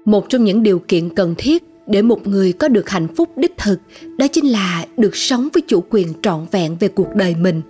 [0.04, 3.56] Một trong những điều kiện cần thiết để một người có được hạnh phúc đích
[3.58, 3.80] thực
[4.18, 7.62] đó chính là được sống với chủ quyền trọn vẹn về cuộc đời mình.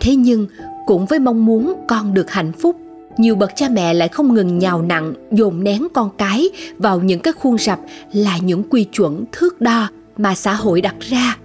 [0.00, 0.46] Thế nhưng,
[0.86, 2.76] cũng với mong muốn con được hạnh phúc,
[3.18, 7.20] nhiều bậc cha mẹ lại không ngừng nhào nặng dồn nén con cái vào những
[7.20, 7.80] cái khuôn rập
[8.12, 11.36] là những quy chuẩn, thước đo mà xã hội đặt ra,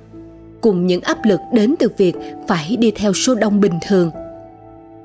[0.62, 2.16] cùng những áp lực đến từ việc
[2.48, 4.12] phải đi theo số đông bình thường.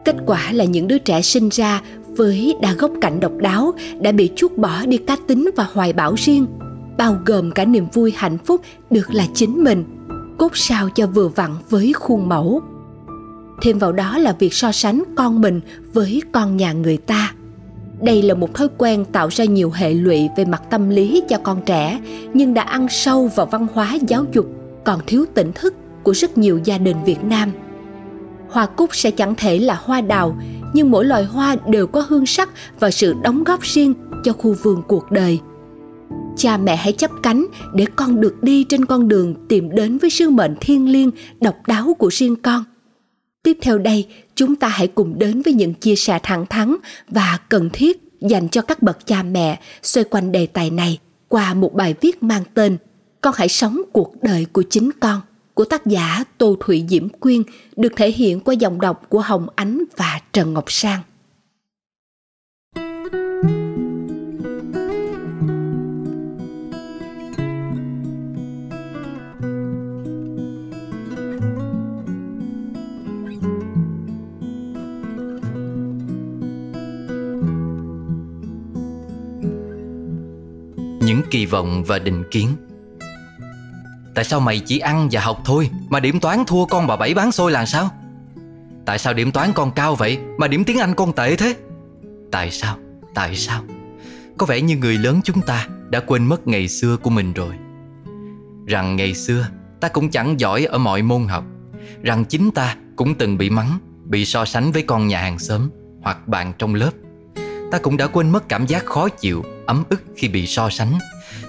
[0.04, 1.82] Kết quả là những đứa trẻ sinh ra
[2.16, 5.92] với đa góc cạnh độc đáo, đã bị chút bỏ đi cá tính và hoài
[5.92, 6.46] bão riêng,
[6.98, 9.84] bao gồm cả niềm vui hạnh phúc được là chính mình,
[10.38, 12.62] cốt sao cho vừa vặn với khuôn mẫu.
[13.62, 15.60] Thêm vào đó là việc so sánh con mình
[15.92, 17.34] với con nhà người ta.
[18.02, 21.38] Đây là một thói quen tạo ra nhiều hệ lụy về mặt tâm lý cho
[21.42, 22.00] con trẻ,
[22.34, 24.46] nhưng đã ăn sâu vào văn hóa giáo dục
[24.84, 27.50] còn thiếu tỉnh thức của rất nhiều gia đình việt nam.
[28.50, 30.36] Hoa cúc sẽ chẳng thể là hoa đào
[30.74, 32.48] nhưng mỗi loài hoa đều có hương sắc
[32.80, 35.40] và sự đóng góp riêng cho khu vườn cuộc đời.
[36.36, 40.10] Cha mẹ hãy chấp cánh để con được đi trên con đường tìm đến với
[40.10, 42.64] sứ mệnh thiêng liêng, độc đáo của riêng con.
[43.42, 46.76] Tiếp theo đây, chúng ta hãy cùng đến với những chia sẻ thẳng thắn
[47.08, 51.54] và cần thiết dành cho các bậc cha mẹ xoay quanh đề tài này qua
[51.54, 52.76] một bài viết mang tên
[53.20, 55.20] con hãy sống cuộc đời của chính con
[55.60, 57.42] của tác giả Tô Thụy Diễm Quyên
[57.76, 61.00] được thể hiện qua dòng đọc của Hồng Ánh và Trần Ngọc Sang.
[81.00, 82.48] những kỳ vọng và định kiến
[84.14, 85.70] Tại sao mày chỉ ăn và học thôi?
[85.88, 87.90] Mà điểm toán thua con bà bảy bán xôi là sao?
[88.86, 91.54] Tại sao điểm toán con cao vậy Mà điểm tiếng Anh con tệ thế?
[92.32, 92.76] Tại sao?
[93.14, 93.62] Tại sao?
[94.38, 97.54] Có vẻ như người lớn chúng ta Đã quên mất ngày xưa của mình rồi.
[98.66, 99.46] Rằng ngày xưa
[99.80, 101.44] Ta cũng chẳng giỏi ở mọi môn học.
[102.02, 105.70] Rằng chính ta cũng từng bị mắng bị so sánh với con nhà hàng xóm
[106.02, 106.90] hoặc bạn trong lớp.
[107.70, 110.98] Ta cũng đã quên mất cảm giác khó chịu, ấm ức khi bị so sánh.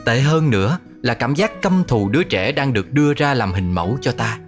[0.05, 3.53] Tệ hơn nữa là cảm giác căm thù đứa trẻ đang được đưa ra làm
[3.53, 4.39] hình mẫu cho ta.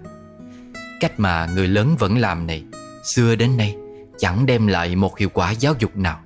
[1.00, 2.64] Cách mà người lớn vẫn làm này,
[3.04, 3.76] xưa đến nay
[4.18, 6.20] chẳng đem lại một hiệu quả giáo dục nào.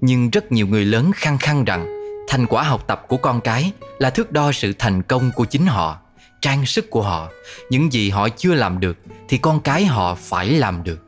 [0.00, 1.86] Nhưng rất nhiều người lớn khăng khăng rằng
[2.28, 5.66] thành quả học tập của con cái là thước đo sự thành công của chính
[5.66, 5.98] họ,
[6.40, 7.28] trang sức của họ.
[7.70, 11.00] Những gì họ chưa làm được thì con cái họ phải làm được.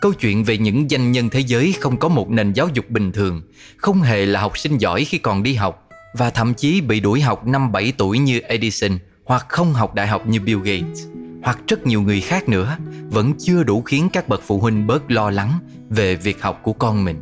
[0.00, 3.12] Câu chuyện về những danh nhân thế giới không có một nền giáo dục bình
[3.12, 3.42] thường,
[3.76, 5.85] không hề là học sinh giỏi khi còn đi học
[6.18, 10.06] và thậm chí bị đuổi học năm 7 tuổi như Edison hoặc không học đại
[10.06, 11.06] học như Bill Gates
[11.42, 12.76] hoặc rất nhiều người khác nữa
[13.10, 15.52] vẫn chưa đủ khiến các bậc phụ huynh bớt lo lắng
[15.90, 17.20] về việc học của con mình.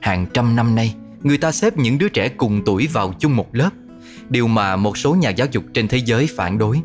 [0.00, 3.54] Hàng trăm năm nay, người ta xếp những đứa trẻ cùng tuổi vào chung một
[3.54, 3.70] lớp,
[4.28, 6.80] điều mà một số nhà giáo dục trên thế giới phản đối.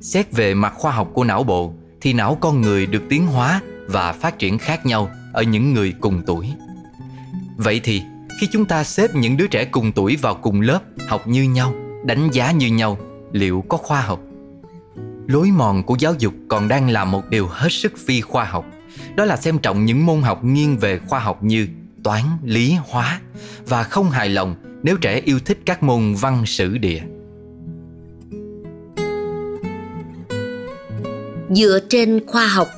[0.00, 3.60] Xét về mặt khoa học của não bộ thì não con người được tiến hóa
[3.86, 6.52] và phát triển khác nhau ở những người cùng tuổi.
[7.56, 8.02] Vậy thì,
[8.40, 11.74] khi chúng ta xếp những đứa trẻ cùng tuổi vào cùng lớp, học như nhau,
[12.04, 12.98] đánh giá như nhau,
[13.32, 14.20] liệu có khoa học?
[15.26, 18.66] Lối mòn của giáo dục còn đang là một điều hết sức phi khoa học.
[19.14, 21.68] Đó là xem trọng những môn học nghiêng về khoa học như
[22.02, 23.20] toán, lý, hóa
[23.66, 27.00] và không hài lòng nếu trẻ yêu thích các môn văn sử địa.
[31.50, 32.68] Dựa trên khoa học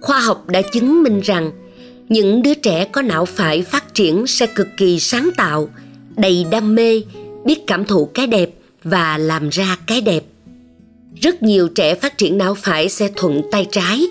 [0.00, 1.50] Khoa học đã chứng minh rằng
[2.08, 5.68] những đứa trẻ có não phải phát triển sẽ cực kỳ sáng tạo,
[6.16, 7.02] đầy đam mê,
[7.44, 8.50] biết cảm thụ cái đẹp
[8.84, 10.24] và làm ra cái đẹp.
[11.20, 14.06] Rất nhiều trẻ phát triển não phải sẽ thuận tay trái,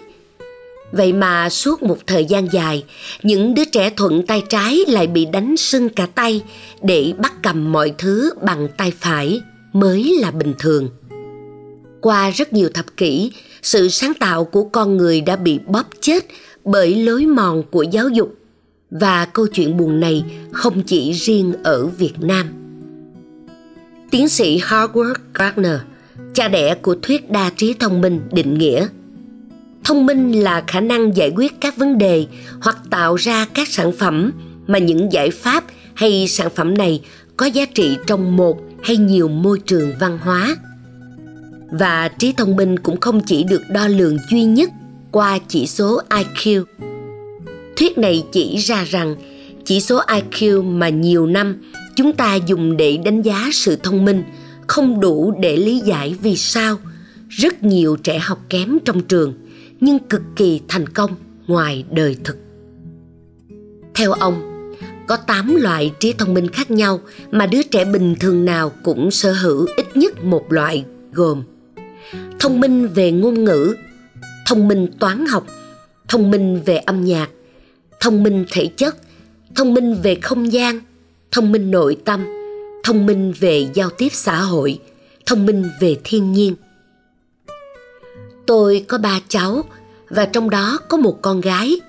[0.92, 2.84] Vậy mà suốt một thời gian dài,
[3.24, 6.44] những đứa trẻ thuận tay trái lại bị đánh sưng cả tay
[6.82, 9.42] để bắt cầm mọi thứ bằng tay phải
[9.74, 10.90] mới là bình thường.
[12.02, 16.26] Qua rất nhiều thập kỷ, sự sáng tạo của con người đã bị bóp chết
[16.66, 18.39] bởi lối mòn của giáo dục
[18.92, 22.48] và câu chuyện buồn này không chỉ riêng ở Việt Nam.
[24.12, 25.80] Tiến sĩ Howard Gardner,
[26.34, 28.88] cha đẻ của thuyết đa trí thông minh định nghĩa–
[29.84, 32.26] thông minh là khả năng giải quyết các vấn đề
[32.62, 34.32] hoặc tạo ra các sản phẩm
[34.68, 37.02] mà những giải pháp hay sản phẩm này
[37.38, 40.56] có giá trị trong một hay nhiều môi trường văn hóa
[41.72, 44.70] và trí thông minh cũng không chỉ được đo lường duy nhất
[45.12, 46.64] qua chỉ số iq
[47.80, 49.16] thuyết này chỉ ra rằng
[49.66, 51.62] chỉ số iq mà nhiều năm
[51.96, 54.24] chúng ta dùng để đánh giá sự thông minh
[54.68, 56.78] không đủ để lý giải vì sao
[57.30, 59.34] rất nhiều trẻ học kém trong trường
[59.80, 61.12] nhưng cực kỳ thành công
[61.48, 62.38] ngoài đời thực.
[63.94, 64.42] Theo ông,
[65.08, 67.00] có 8 loại trí thông minh khác nhau
[67.32, 71.44] mà đứa trẻ bình thường nào cũng sở hữu ít nhất một loại gồm
[72.40, 73.76] thông minh về ngôn ngữ,
[74.48, 75.48] thông minh toán học,
[76.08, 77.30] thông minh về âm nhạc,
[78.00, 78.96] thông minh thể chất,
[79.56, 80.80] thông minh về không gian,
[81.32, 82.26] thông minh nội tâm,
[82.84, 84.80] thông minh về giao tiếp xã hội,
[85.26, 86.56] thông minh về thiên nhiên–
[88.50, 89.64] Tôi có ba cháu
[90.10, 91.80] và trong đó có một con gái.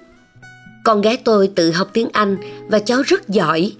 [0.85, 2.37] Con gái tôi tự học tiếng Anh
[2.69, 3.73] và cháu rất giỏi.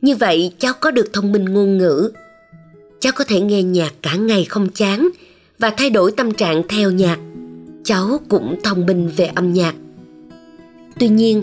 [0.00, 2.12] Như vậy cháu có được thông minh ngôn ngữ.
[3.00, 5.08] Cháu có thể nghe nhạc cả ngày không chán
[5.58, 7.18] và thay đổi tâm trạng theo nhạc.
[7.84, 9.74] Cháu cũng thông minh về âm nhạc.
[10.98, 11.42] Tuy nhiên,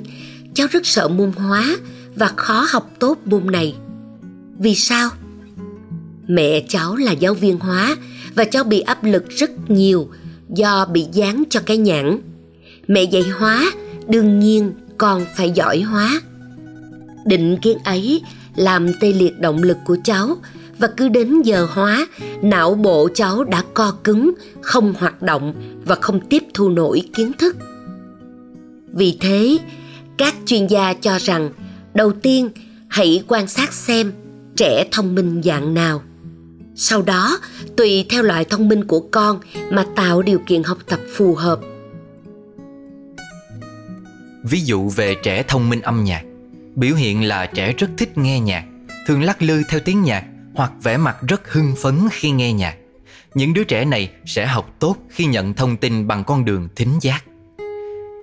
[0.53, 1.77] cháu rất sợ môn hóa
[2.15, 3.75] và khó học tốt môn này.
[4.60, 5.10] Vì sao?
[6.27, 7.95] Mẹ cháu là giáo viên hóa
[8.36, 10.10] và cháu bị áp lực rất nhiều
[10.49, 12.19] do bị dán cho cái nhãn
[12.88, 13.71] mẹ dạy hóa
[14.07, 16.21] đương nhiên con phải giỏi hóa
[17.25, 18.21] định kiến ấy
[18.55, 20.38] làm tê liệt động lực của cháu
[20.79, 22.07] và cứ đến giờ hóa
[22.41, 24.31] não bộ cháu đã co cứng
[24.62, 25.53] không hoạt động
[25.86, 27.55] và không tiếp thu nổi kiến thức
[28.93, 29.58] vì thế,
[30.17, 31.50] các chuyên gia cho rằng
[31.93, 32.50] đầu tiên
[32.88, 34.13] hãy quan sát xem
[34.56, 36.02] trẻ thông minh dạng nào.
[36.76, 37.39] Sau đó,
[37.78, 39.39] tùy theo loại thông minh của con
[39.71, 41.60] mà tạo điều kiện học tập phù hợp.
[44.43, 46.23] Ví dụ về trẻ thông minh âm nhạc.
[46.76, 48.65] Biểu hiện là trẻ rất thích nghe nhạc,
[49.08, 50.23] thường lắc lư theo tiếng nhạc
[50.54, 52.76] hoặc vẻ mặt rất hưng phấn khi nghe nhạc.
[53.34, 57.00] Những đứa trẻ này sẽ học tốt khi nhận thông tin bằng con đường thính
[57.02, 57.23] giác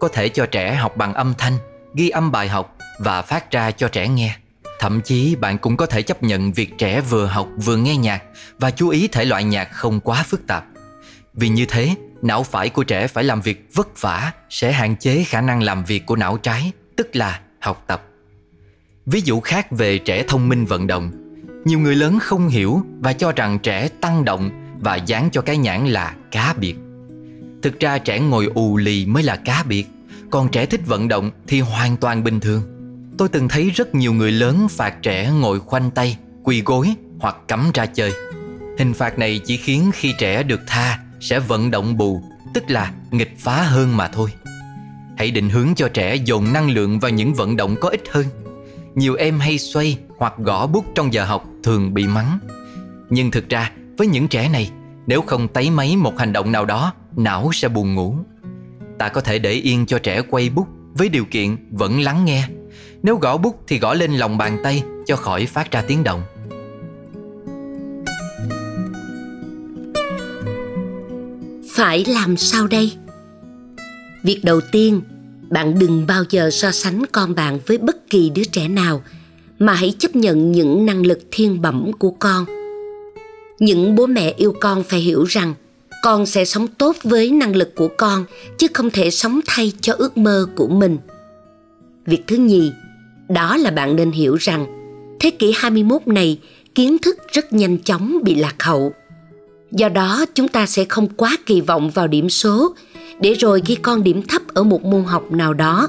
[0.05, 1.59] có thể cho trẻ học bằng âm thanh
[1.95, 4.37] ghi âm bài học và phát ra cho trẻ nghe
[4.79, 8.23] Thậm chí bạn cũng có thể chấp nhận việc trẻ vừa học vừa nghe nhạc
[8.59, 10.65] và chú ý thể loại nhạc không quá phức tạp.
[11.35, 15.25] Vì như thế, não phải của trẻ phải làm việc vất vả sẽ hạn chế
[15.25, 18.03] khả năng làm việc của não trái, tức là học tập.
[19.07, 21.13] Ví dụ khác về trẻ thông minh vận động.
[21.65, 25.57] Nhiều người lớn không hiểu và cho rằng trẻ tăng động và dán cho cái
[25.57, 26.75] nhãn là cá biệt.
[27.63, 29.87] Thực ra trẻ ngồi ù lì mới là cá biệt
[30.35, 32.63] còn trẻ thích vận động thì hoàn toàn bình thường.
[33.19, 37.37] Tôi từng thấy rất nhiều người lớn phạt trẻ ngồi khoanh tay, quỳ gối hoặc
[37.49, 38.13] cắm ra chơi.
[38.79, 42.23] Hình phạt này chỉ khiến khi trẻ được tha sẽ vận động bù
[42.55, 44.31] Tức là nghịch phá hơn mà thôi.
[45.19, 48.27] Hãy định hướng cho trẻ dồn năng lượng vào những vận động có ích hơn.
[48.95, 52.39] Nhiều em hay xoay hoặc gõ bút trong giờ học thường bị mắng.
[53.11, 54.71] Nhưng thực ra với những trẻ này
[55.07, 58.17] Nếu không tấy máy một hành động nào đó Não sẽ buồn ngủ.
[58.99, 62.49] Ta có thể để yên cho trẻ quay bút Với điều kiện vẫn lắng nghe
[63.03, 66.23] Nếu gõ bút thì gõ lên lòng bàn tay Cho khỏi phát ra tiếng động
[71.75, 72.93] Phải làm sao đây?
[74.23, 75.01] Việc đầu tiên,
[75.51, 79.03] bạn đừng bao giờ so sánh con bạn với bất kỳ đứa trẻ nào
[79.59, 82.45] mà hãy chấp nhận những năng lực thiên bẩm của con.
[83.59, 85.55] Những bố mẹ yêu con phải hiểu rằng
[86.05, 88.25] con sẽ sống tốt với năng lực của con
[88.59, 90.99] chứ không thể sống thay cho ước mơ của mình.
[92.07, 92.73] Việc thứ nhì,
[93.29, 94.67] đó là bạn nên hiểu rằng
[95.21, 96.39] thế kỷ 21 này
[96.75, 98.93] kiến thức rất nhanh chóng bị lạc hậu.
[99.71, 102.75] Do đó chúng ta sẽ không quá kỳ vọng vào điểm số
[103.21, 105.89] để rồi khi con điểm thấp ở một môn học nào đó,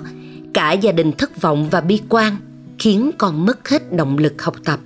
[0.54, 2.36] cả gia đình thất vọng và bi quan
[2.80, 4.80] khiến con mất hết động lực học tập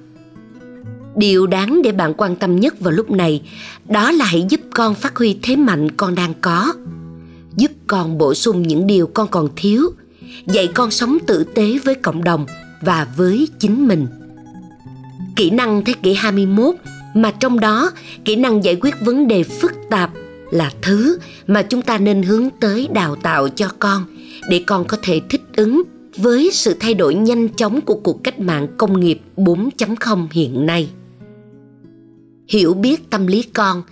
[1.20, 3.42] điều đáng để bạn quan tâm nhất vào lúc này,
[3.90, 6.74] đó là hãy giúp con phát huy thế mạnh con đang có
[7.56, 9.92] giúp con bổ sung những điều con còn thiếu,
[10.46, 12.46] dạy con sống tử tế với cộng đồng
[12.82, 14.08] và với chính mình.
[15.36, 16.76] Kỹ năng thế kỷ 21
[17.16, 17.92] mà trong đó
[18.26, 20.12] kỹ năng giải quyết vấn đề phức tạp
[20.52, 24.04] là thứ mà chúng ta nên hướng tới đào tạo cho con
[24.50, 25.84] để con có thể thích ứng
[26.18, 30.90] với sự thay đổi nhanh chóng của cuộc cách mạng công nghiệp 4.0 hiện nay.
[32.50, 33.84] Hiểu biết tâm lý con,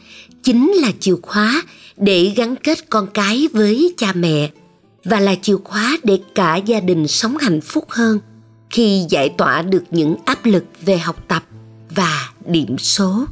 [0.43, 1.63] chính là chìa khóa
[1.97, 4.51] để gắn kết con cái với cha mẹ,
[5.03, 8.19] và là chìa khóa để cả gia đình sống hạnh phúc hơn
[8.69, 11.43] khi giải tỏa được những áp lực về học tập
[11.89, 13.25] và điểm số.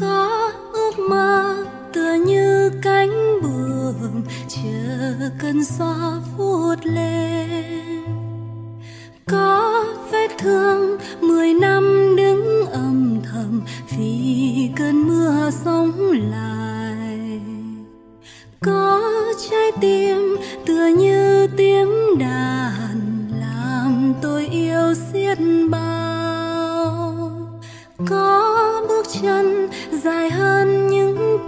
[0.00, 8.09] Có ước mơ tựa như cánh buồm, chờ cơn gió vút lên
[9.30, 13.62] có vết thương, mười năm đứng âm thầm,
[13.98, 15.92] vì cơn mưa sống
[16.30, 17.40] lại.
[18.60, 19.02] Có
[19.50, 25.38] trái tim tựa như tiếng đàn, làm tôi yêu xiết
[25.70, 27.30] bao.
[28.08, 29.68] Có bước chân
[30.02, 31.38] dài hơn những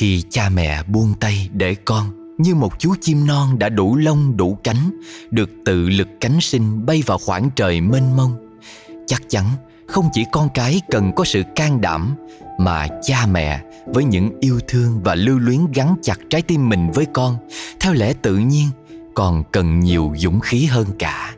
[0.00, 4.36] Khi cha mẹ buông tay để con, như một chú chim non đã đủ lông,
[4.36, 8.58] đủ cánh, được tự lực cánh sinh bay vào khoảng trời mênh mông.
[9.06, 9.44] Chắc chắn,
[9.86, 12.14] không chỉ con cái cần có sự can đảm,
[12.58, 16.90] mà cha mẹ với những yêu thương và lưu luyến gắn chặt trái tim mình
[16.90, 17.36] với con,
[17.80, 18.68] theo lẽ tự nhiên,
[19.14, 21.34] còn cần nhiều dũng khí hơn cả.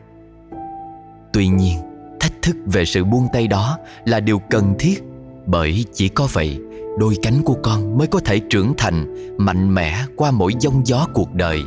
[1.33, 1.79] Tuy nhiên,
[2.19, 5.03] thách thức về sự buông tay đó là điều cần thiết,
[5.45, 6.59] bởi chỉ có vậy
[6.97, 11.07] đôi cánh của con mới có thể trưởng thành, mạnh mẽ qua mỗi giông gió
[11.13, 11.63] cuộc đời.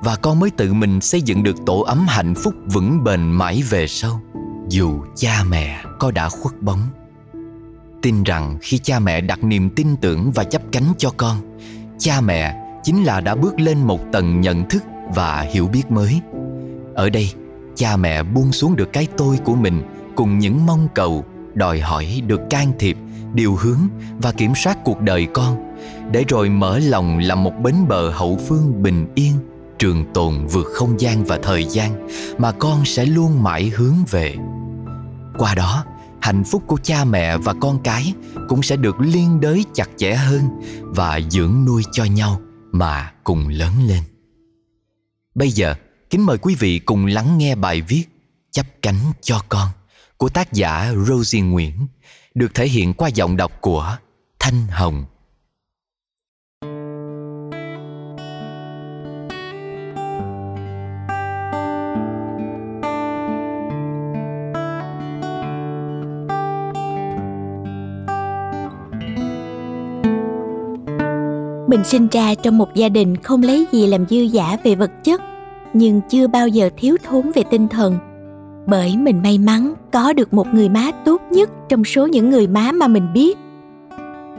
[0.00, 3.62] Và con mới tự mình xây dựng được tổ ấm hạnh phúc vững bền mãi
[3.70, 4.20] về sau.
[4.68, 6.80] Dù cha mẹ có đã khuất bóng,
[8.02, 11.58] tin rằng khi cha mẹ đặt niềm tin tưởng và chấp cánh cho con,
[11.98, 14.82] cha mẹ chính là đã bước lên một tầng nhận thức
[15.14, 16.20] và hiểu biết mới.
[16.94, 17.32] Ở đây,
[17.74, 19.82] cha mẹ buông xuống được cái tôi của mình
[20.16, 21.24] cùng những mong cầu,
[21.54, 22.96] đòi hỏi được can thiệp
[23.36, 25.76] điều hướng và kiểm soát cuộc đời con,
[26.12, 29.32] để rồi mở lòng làm một bến bờ hậu phương bình yên,
[29.78, 32.08] trường tồn vượt không gian và thời gian
[32.38, 34.34] mà con sẽ luôn mãi hướng về.
[35.38, 35.84] Qua đó,
[36.20, 38.14] hạnh phúc của cha mẹ và con cái
[38.48, 40.42] cũng sẽ được liên đới chặt chẽ hơn
[40.82, 42.40] và dưỡng nuôi cho nhau
[42.72, 44.02] mà cùng lớn lên.
[45.34, 45.74] Bây giờ,
[46.10, 48.04] kính mời quý vị cùng lắng nghe bài viết
[48.50, 49.68] chấp cánh cho con
[50.16, 51.86] của tác giả rosie nguyễn
[52.36, 53.96] được thể hiện qua giọng đọc của
[54.38, 55.04] thanh hồng
[71.68, 74.90] Mình sinh ra trong một gia đình không lấy gì làm dư giả về vật
[75.04, 75.20] chất,
[75.72, 78.15] nhưng chưa bao giờ thiếu thốn về tinh thần.
[78.66, 82.46] Bởi mình may mắn có được một người má tốt nhất trong số những người
[82.46, 83.38] má mà mình biết.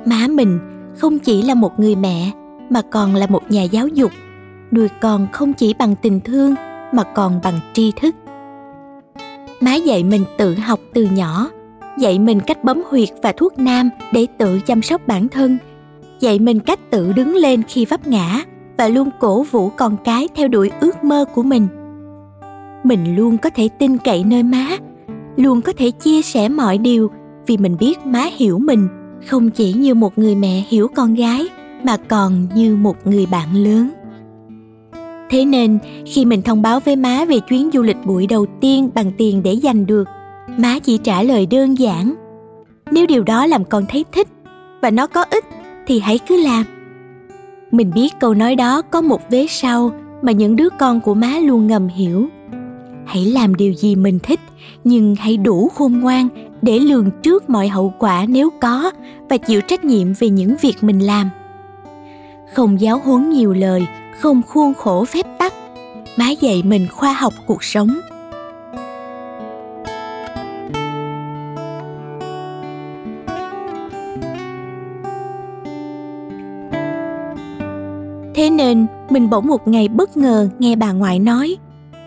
[0.05, 0.59] Má mình
[0.97, 2.31] không chỉ là một người mẹ
[2.69, 4.11] mà còn là một nhà giáo dục,
[4.71, 6.55] nuôi con không chỉ bằng tình thương
[6.93, 8.15] mà còn bằng tri thức.
[9.61, 11.49] Má dạy mình tự học từ nhỏ,
[11.97, 15.57] dạy mình cách bấm huyệt và thuốc nam để tự chăm sóc bản thân–
[16.19, 18.43] dạy mình cách tự đứng lên khi vấp ngã
[18.77, 21.67] và luôn cổ vũ con cái theo đuổi ước mơ của mình
[22.83, 24.67] mình luôn có thể tin cậy nơi má,
[25.35, 27.11] luôn có thể chia sẻ mọi điều
[27.47, 28.87] vì mình biết má hiểu mình
[29.27, 31.47] không chỉ như một người mẹ hiểu con gái
[31.83, 33.89] mà còn như một người bạn lớn.
[35.29, 38.89] Thế nên, khi mình thông báo với má về chuyến du lịch buổi đầu tiên
[38.93, 40.07] bằng tiền để giành được,
[40.57, 42.13] má chỉ trả lời đơn giản,
[42.91, 44.27] nếu điều đó làm con thấy thích
[44.81, 45.45] và nó có ích
[45.87, 46.65] thì hãy cứ làm.
[47.71, 51.33] Mình biết câu nói đó có một vế sau mà những đứa con của má
[51.43, 52.27] luôn ngầm hiểu
[53.07, 54.39] hãy làm điều gì mình thích,
[54.83, 56.27] nhưng hãy đủ khôn ngoan
[56.61, 58.91] để lường trước mọi hậu quả nếu có
[59.29, 61.29] và chịu trách nhiệm về những việc mình làm.
[62.53, 63.87] Không giáo huấn nhiều lời,
[64.19, 65.53] không khuôn khổ phép tắc.
[66.17, 67.99] Má dạy mình khoa học cuộc sống.
[78.35, 81.57] Thế nên, mình bỗng một ngày bất ngờ nghe bà ngoại nói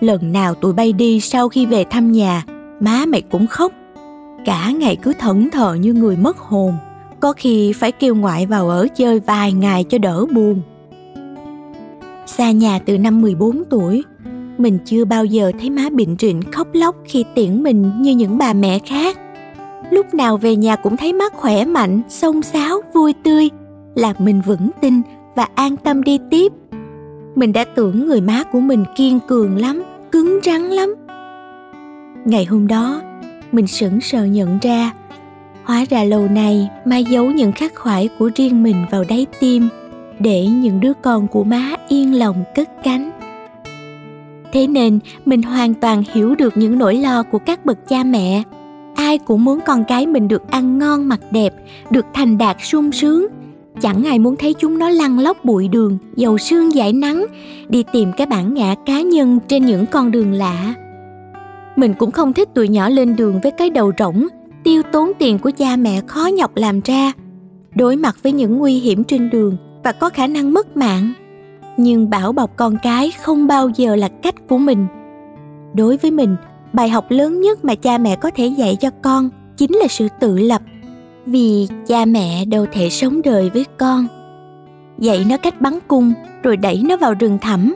[0.00, 2.44] Lần nào tụi bay đi sau khi về thăm nhà
[2.80, 3.72] Má mày cũng khóc.
[4.44, 6.74] Cả ngày cứ thẫn thờ như người mất hồn
[7.20, 10.60] Có khi phải kêu ngoại vào ở chơi vài ngày cho đỡ buồn.
[12.26, 14.04] Xa nhà từ năm 14 tuổi
[14.58, 18.38] Mình chưa bao giờ thấy má bệnh trịnh khóc lóc khi tiễn mình như những
[18.38, 19.18] bà mẹ khác.
[19.90, 23.50] Lúc nào về nhà cũng thấy má khỏe mạnh, xông xáo, vui tươi
[23.94, 25.02] Làm mình vững tin
[25.34, 26.52] và an tâm đi tiếp
[27.34, 30.94] mình đã tưởng người má của mình kiên cường lắm, cứng rắn lắm.
[32.24, 33.02] Ngày hôm đó,
[33.52, 34.92] mình sững sờ nhận ra,
[35.64, 39.68] hóa ra lâu nay má giấu những khắc khoải của riêng mình vào đáy tim
[40.18, 43.10] để những đứa con của má yên lòng cất cánh.
[44.52, 48.42] Thế nên, mình hoàn toàn hiểu được những nỗi lo của các bậc cha mẹ.
[48.94, 51.54] Ai cũng muốn con cái mình được ăn ngon, mặc đẹp,
[51.90, 53.26] được thành đạt sung sướng
[53.80, 57.26] chẳng ai muốn thấy chúng nó lăn lóc bụi đường, dầu sương giải nắng,
[57.68, 60.74] đi tìm cái bản ngã cá nhân trên những con đường lạ.
[61.76, 64.26] Mình cũng không thích tụi nhỏ lên đường với cái đầu rỗng,
[64.64, 67.12] tiêu tốn tiền của cha mẹ khó nhọc làm ra,
[67.74, 71.12] đối mặt với những nguy hiểm trên đường và có khả năng mất mạng.
[71.76, 74.86] Nhưng bảo bọc con cái không bao giờ là cách của mình.
[75.74, 76.36] Đối với mình,
[76.72, 80.08] bài học lớn nhất mà cha mẹ có thể dạy cho con chính là sự
[80.20, 80.62] tự lập
[81.30, 84.06] vì cha mẹ đâu thể sống đời với con.
[84.98, 86.12] Dạy nó cách bắn cung,
[86.42, 87.74] rồi đẩy nó vào rừng thẳm.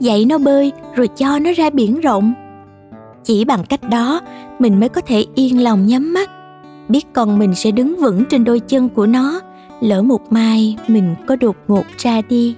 [0.00, 2.32] Dạy nó bơi, rồi cho nó ra biển rộng.
[3.24, 4.20] Chỉ bằng cách đó,
[4.58, 6.30] mình mới có thể yên lòng nhắm mắt.
[6.88, 9.40] Biết con mình sẽ đứng vững trên đôi chân của nó,
[9.80, 12.54] lỡ một mai mình có đột ngột ra đi.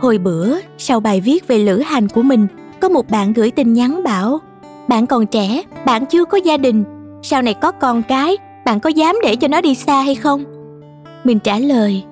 [0.00, 2.46] Hồi bữa, sau bài viết về lữ hành của mình,
[2.80, 4.40] có một bạn gửi tin nhắn bảo
[4.88, 6.84] Bạn còn trẻ, bạn chưa có gia đình,
[7.22, 10.44] sau này có con cái, bạn có dám để cho nó đi xa hay không?
[11.24, 12.04] Mình trả lời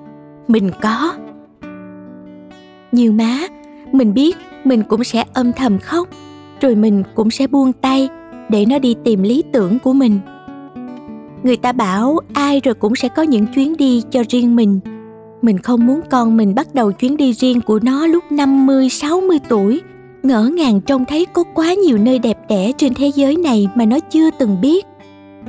[0.47, 1.13] mình có.
[2.91, 3.39] Như má
[3.91, 6.07] mình biết mình cũng sẽ âm thầm khóc
[6.61, 8.09] rồi mình cũng sẽ buông tay
[8.49, 10.19] để nó đi tìm lý tưởng của mình.
[11.43, 14.79] Người ta bảo ai rồi cũng sẽ có những chuyến đi cho riêng mình
[15.41, 19.39] mình không muốn con mình bắt đầu chuyến đi riêng của nó lúc 50, 60
[19.49, 19.81] tuổi.
[20.23, 23.85] Ngỡ ngàng trông thấy có quá nhiều nơi đẹp đẽ trên thế giới này mà
[23.85, 24.85] nó chưa từng biết.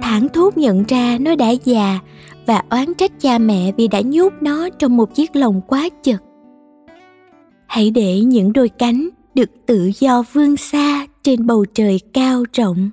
[0.03, 1.99] Thẳng thốt nhận ra nó đã già
[2.47, 6.23] và oán trách cha mẹ vì đã nhốt nó trong một chiếc lồng quá chật.
[7.67, 12.91] Hãy để những đôi cánh được tự do vươn xa trên bầu trời cao rộng.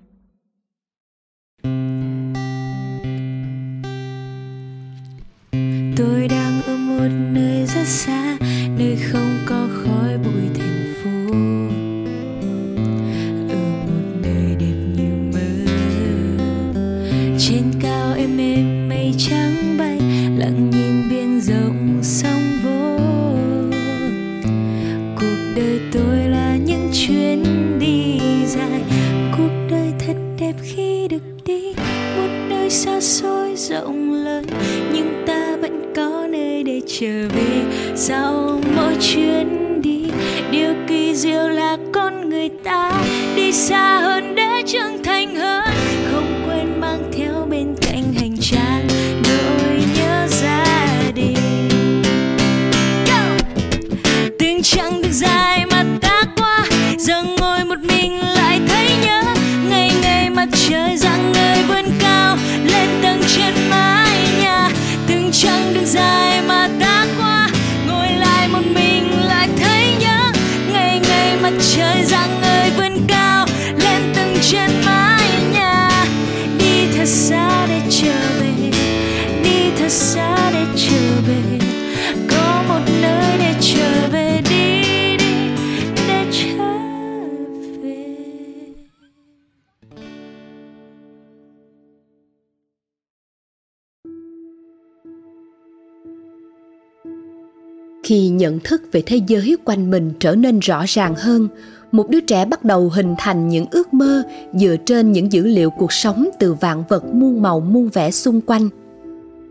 [98.08, 101.48] Khi nhận thức về thế giới quanh mình trở nên rõ ràng hơn,
[101.92, 105.70] một đứa trẻ bắt đầu hình thành những ước mơ dựa trên những dữ liệu
[105.70, 108.70] cuộc sống từ vạn vật muôn màu muôn vẻ xung quanh.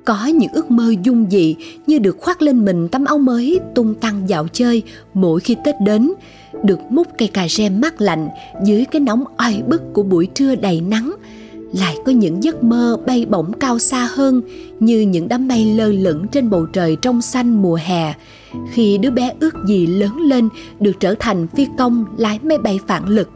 [0.05, 3.95] Có những ước mơ dung dị như được khoác lên mình tấm áo mới tung
[3.95, 4.83] tăng dạo chơi
[5.15, 6.13] mỗi khi tết đến,
[6.65, 8.29] được múc cây cà rem mát lạnh
[8.65, 11.15] dưới cái nóng oi bức của buổi trưa đầy nắng
[11.79, 14.43] lại có những giấc mơ bay bổng cao xa hơn
[14.81, 18.15] như những đám mây lơ lửng trên bầu trời trong xanh mùa hè.
[18.73, 20.49] Khi đứa bé ước gì lớn lên
[20.81, 23.29] được trở thành phi công lái máy bay phản lực,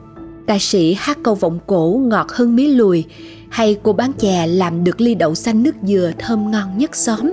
[0.46, 3.04] ca sĩ hát câu vọng cổ ngọt hơn mía lùi
[3.48, 7.30] hay cô bán chè làm được ly đậu xanh nước dừa thơm ngon nhất xóm.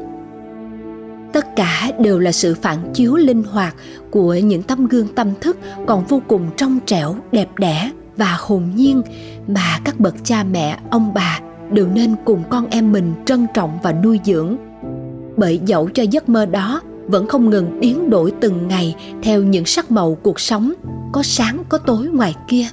[1.33, 3.75] Tất cả đều là sự phản chiếu linh hoạt
[4.11, 8.63] của những tấm gương tâm thức còn vô cùng trong trẻo, đẹp đẽ và hồn
[8.75, 9.01] nhiên
[9.47, 11.39] mà các bậc cha mẹ, ông bà
[11.71, 14.57] đều nên cùng con em mình trân trọng và nuôi dưỡng.
[15.37, 19.65] Bởi dẫu cho giấc mơ đó vẫn không ngừng biến đổi từng ngày theo những
[19.65, 20.73] sắc màu cuộc sống,
[21.13, 22.67] có sáng, có tối ngoài kia.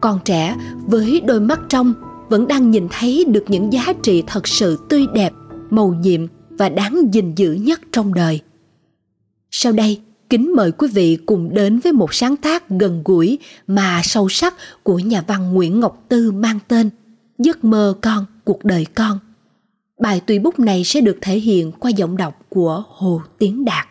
[0.00, 0.56] Con trẻ
[0.86, 1.94] với đôi mắt trong
[2.28, 5.32] vẫn đang nhìn thấy được những giá trị thật sự tươi đẹp,
[5.70, 8.40] màu nhiệm và đáng gìn giữ nhất trong đời.
[9.50, 10.00] Sau đây
[10.34, 14.54] kính mời quý vị cùng đến với một sáng tác gần gũi mà sâu sắc
[14.82, 16.90] của nhà văn nguyễn ngọc tư mang tên
[17.38, 19.18] giấc mơ con, cuộc đời con.
[20.00, 23.86] Bài tùy bút này sẽ được thể hiện qua giọng đọc của hồ tiến đạt.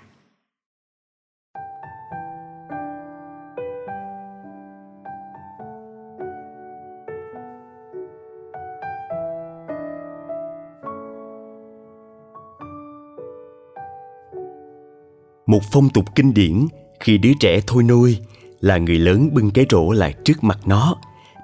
[15.53, 16.67] Một phong tục kinh điển
[16.99, 18.17] khi đứa trẻ thôi nuôi
[18.61, 20.95] là người lớn bưng cái rổ lại trước mặt nó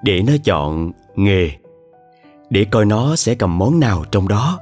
[0.02, 1.50] để nó chọn nghề.
[2.50, 4.60] Để coi nó sẽ cầm món nào trong đó,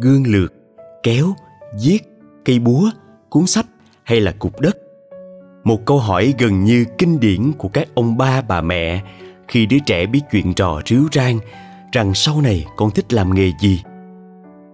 [0.00, 0.52] gương lược,
[1.02, 1.34] kéo,
[1.82, 1.98] viết,
[2.44, 2.90] cây búa,
[3.28, 3.66] cuốn sách
[4.02, 4.76] hay là cục đất.
[5.64, 9.02] Một câu hỏi gần như kinh điển của các ông ba, bà mẹ
[9.48, 11.38] khi đứa trẻ biết chuyện trò ríu rang
[11.92, 13.82] rằng sau này con thích làm nghề gì.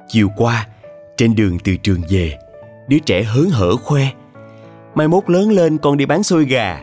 [0.09, 0.67] Chiều qua,
[1.17, 2.39] trên đường từ trường về
[2.89, 4.03] đứa trẻ hớn hở khoe.
[4.95, 6.81] Mai mốt lớn lên con đi bán xôi gà.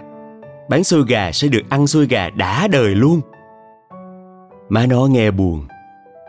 [0.70, 3.22] Bán xôi gà sẽ được ăn xôi gà đã đời luôn.
[4.70, 5.68] Má nó nghe buồn.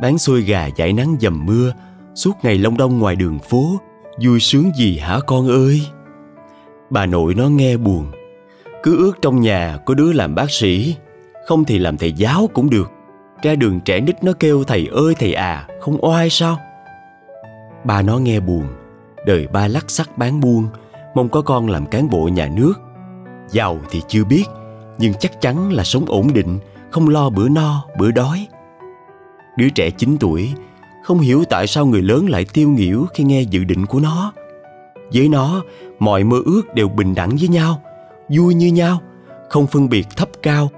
[0.03, 1.73] Bán xôi gà dải nắng dầm mưa,
[2.15, 3.81] suốt ngày long đong ngoài đường phố,
[4.25, 5.83] vui sướng gì hả con ơi?
[6.91, 8.07] Bà nội nó nghe buồn.
[8.83, 10.97] Cứ ước trong nhà có đứa làm bác sĩ,
[11.47, 12.91] không thì làm thầy giáo cũng được.
[13.43, 16.59] Ra đường trẻ nít nó kêu thầy ơi thầy à không oai sao?
[17.85, 18.65] Bà nó nghe buồn
[19.27, 20.69] đời ba lắc sắt bán buôn,
[21.15, 22.75] mong có con làm cán bộ nhà nước.
[23.51, 24.45] Giàu thì chưa biết,
[24.99, 26.59] nhưng chắc chắn là sống ổn định,
[26.91, 28.47] không lo bữa no, bữa đói.
[29.57, 30.53] Đứa trẻ 9 tuổi,
[31.05, 34.33] không hiểu tại sao người lớn lại tiêu nghỉu khi nghe dự định của nó.
[35.13, 35.63] Với nó,
[35.99, 37.83] mọi mơ ước đều bình đẳng với nhau,
[38.29, 39.01] vui như nhau,
[39.49, 40.71] không phân biệt thấp cao.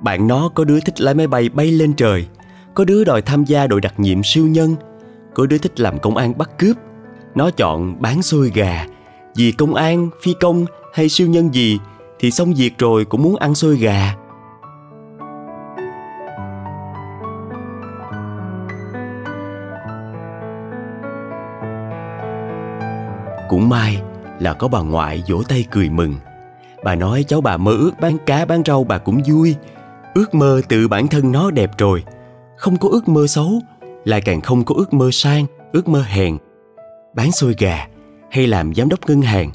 [0.00, 2.26] Bạn nó có đứa thích lái máy bay bay lên trời,
[2.74, 4.76] có đứa đòi tham gia đội đặc nhiệm siêu nhân,
[5.34, 6.76] có đứa thích làm công an bắt cướp
[7.34, 8.86] nó chọn bán xôi gà.
[9.36, 11.78] Vì công an, phi công hay siêu nhân gì
[12.18, 14.14] thì xong việc rồi cũng muốn ăn xôi gà.
[23.48, 24.02] Cũng may
[24.40, 26.14] là có bà ngoại vỗ tay cười mừng.
[26.84, 29.56] Bà nói cháu bà mơ ước bán cá, bán rau bà cũng vui.
[30.14, 32.04] Ước mơ tự bản thân nó đẹp rồi.
[32.56, 33.52] Không có ước mơ xấu,
[34.04, 36.38] lại càng không có ước mơ sang, ước mơ hèn
[37.14, 37.86] bán xôi gà
[38.30, 39.50] hay làm giám đốc ngân hàng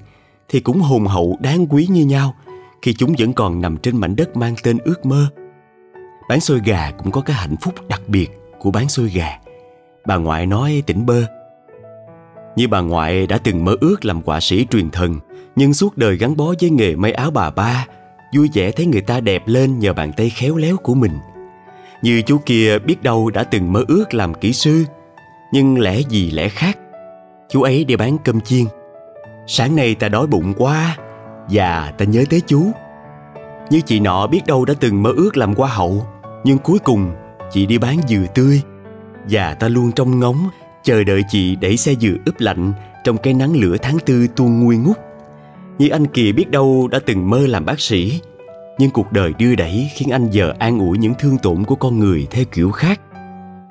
[0.50, 2.36] thì cũng hùng hậu đáng quý như nhau
[2.82, 5.28] khi chúng vẫn còn nằm trên mảnh đất mang tên ước mơ.
[6.30, 8.30] Bán xôi gà cũng có cái hạnh phúc đặc biệt
[8.60, 9.30] của bán xôi gà.
[10.06, 11.24] Bà ngoại nói tỉnh bơ,
[12.56, 15.20] như bà ngoại đã từng mơ ước làm họa sĩ truyền thần,
[15.56, 17.88] nhưng suốt đời gắn bó với nghề may áo bà ba,
[18.36, 21.12] vui vẻ thấy người ta đẹp lên nhờ bàn tay khéo léo của mình.
[22.02, 24.86] Như chú kia biết đâu đã từng mơ ước làm kỹ sư,
[25.52, 26.78] nhưng lẽ gì lẽ khác?
[27.50, 28.66] Chú ấy đi bán cơm chiên.
[29.48, 30.98] Sáng nay ta đói bụng quá
[31.50, 32.72] và ta nhớ tới chú.
[33.70, 36.08] Như chị nọ biết đâu đã từng mơ ước làm hoa hậu
[36.44, 37.12] nhưng cuối cùng
[37.52, 38.62] chị đi bán dừa tươi.
[39.30, 40.50] Và ta luôn trông ngóng
[40.84, 42.74] chờ đợi chị đẩy xe dừa ướp lạnh
[43.04, 44.98] trong cái nắng lửa tháng tư tuôn nguôi ngút.
[45.78, 48.22] Như anh Kỳ biết đâu đã từng mơ làm bác sĩ
[48.78, 52.00] Nhưng cuộc đời đưa đẩy khiến anh giờ an ủi những thương tổn của con
[52.00, 53.02] người theo kiểu khác.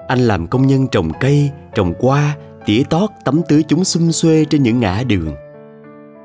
[0.09, 4.45] Anh làm công nhân trồng cây, trồng hoa, tỉa tót tắm tưới chúng xum xuê
[4.45, 5.35] trên những ngã đường.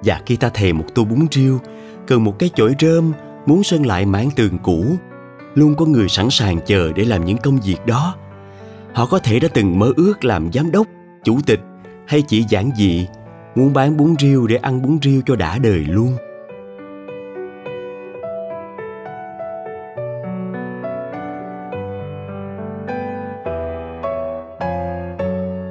[0.03, 1.59] Và khi ta thèm một tô bún riêu,
[2.07, 3.13] cần một cái chổi rơm,
[3.45, 4.85] muốn sơn lại mảng tường cũ
[5.55, 8.15] Luôn có người sẵn sàng chờ để làm những công việc đó.
[8.93, 10.87] Họ có thể đã từng mơ ước làm giám đốc,
[11.23, 11.59] chủ tịch
[12.07, 13.07] hay chỉ giản dị
[13.55, 16.17] muốn bán bún riêu để ăn bún riêu cho đã đời luôn.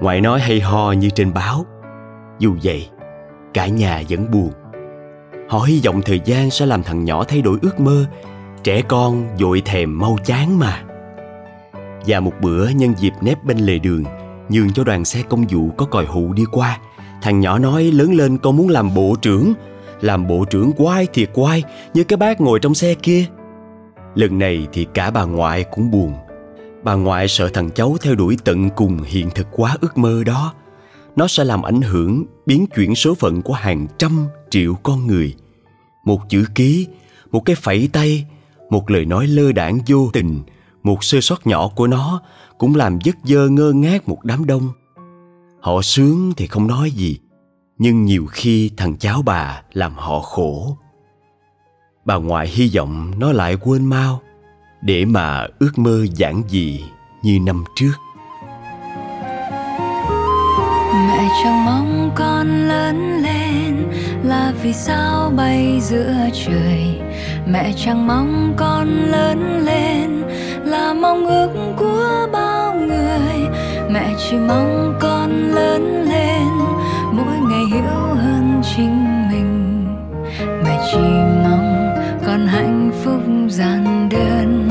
[0.08, 1.66] Ngoại nói hay ho như trên báo,
[2.38, 2.88] dù vậy,
[3.54, 4.50] cả nhà vẫn buồn.
[5.48, 8.04] Họ hy vọng thời gian sẽ làm thằng nhỏ thay đổi ước mơ,
[8.62, 10.82] trẻ con dội thèm mau chán mà.
[12.06, 14.04] Và một bữa, nhân dịp nép bên lề đường,
[14.48, 16.78] nhường cho đoàn xe công vụ có còi hụ đi qua.
[17.22, 19.52] Thằng nhỏ nói lớn lên con muốn làm bộ trưởng.
[20.00, 21.62] Làm bộ trưởng quay thiệt quay
[21.94, 23.24] Như cái bác ngồi trong xe kia.
[24.14, 26.14] Lần này thì cả bà ngoại cũng buồn.
[26.82, 30.54] Bà ngoại sợ thằng cháu theo đuổi tận cùng hiện thực quá ước mơ đó.
[31.16, 35.34] Nó sẽ làm ảnh hưởng biến chuyển số phận của hàng trăm triệu con người.
[36.04, 36.86] Một chữ ký,
[37.30, 38.26] một cái phẩy tay
[38.70, 40.42] Một lời nói lơ đảng vô tình
[40.82, 42.22] Một sơ sót nhỏ của nó
[42.58, 44.68] Cũng làm dứt dơ ngơ ngác một đám đông.
[45.60, 47.18] Họ sướng thì không nói gì
[47.78, 50.76] Nhưng nhiều khi thằng cháu bà làm họ khổ.
[52.04, 54.20] Bà ngoại hy vọng nó lại quên mau.
[54.82, 56.84] Để mà ước mơ giản dị
[57.22, 57.92] như năm trước.
[61.08, 63.74] Mẹ chẳng mong con lớn lên
[64.24, 67.00] Là vì sao bay giữa trời.
[67.46, 70.22] Mẹ chẳng mong con lớn lên
[70.64, 73.48] Là mong ước của bao người.
[73.90, 76.48] Mẹ chỉ mong con lớn lên
[77.12, 79.84] mỗi ngày hiểu hơn chính mình.
[80.64, 81.37] Mẹ chỉ mong
[82.48, 84.68] hạnh phúc giản đơn.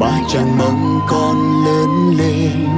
[0.00, 2.68] Ba chẳng mong con lớn lên,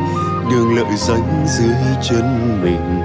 [0.51, 3.01] đường lợi danh dưới chân mình.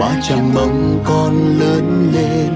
[0.00, 2.50] Ba chẳng mong con lớn lên,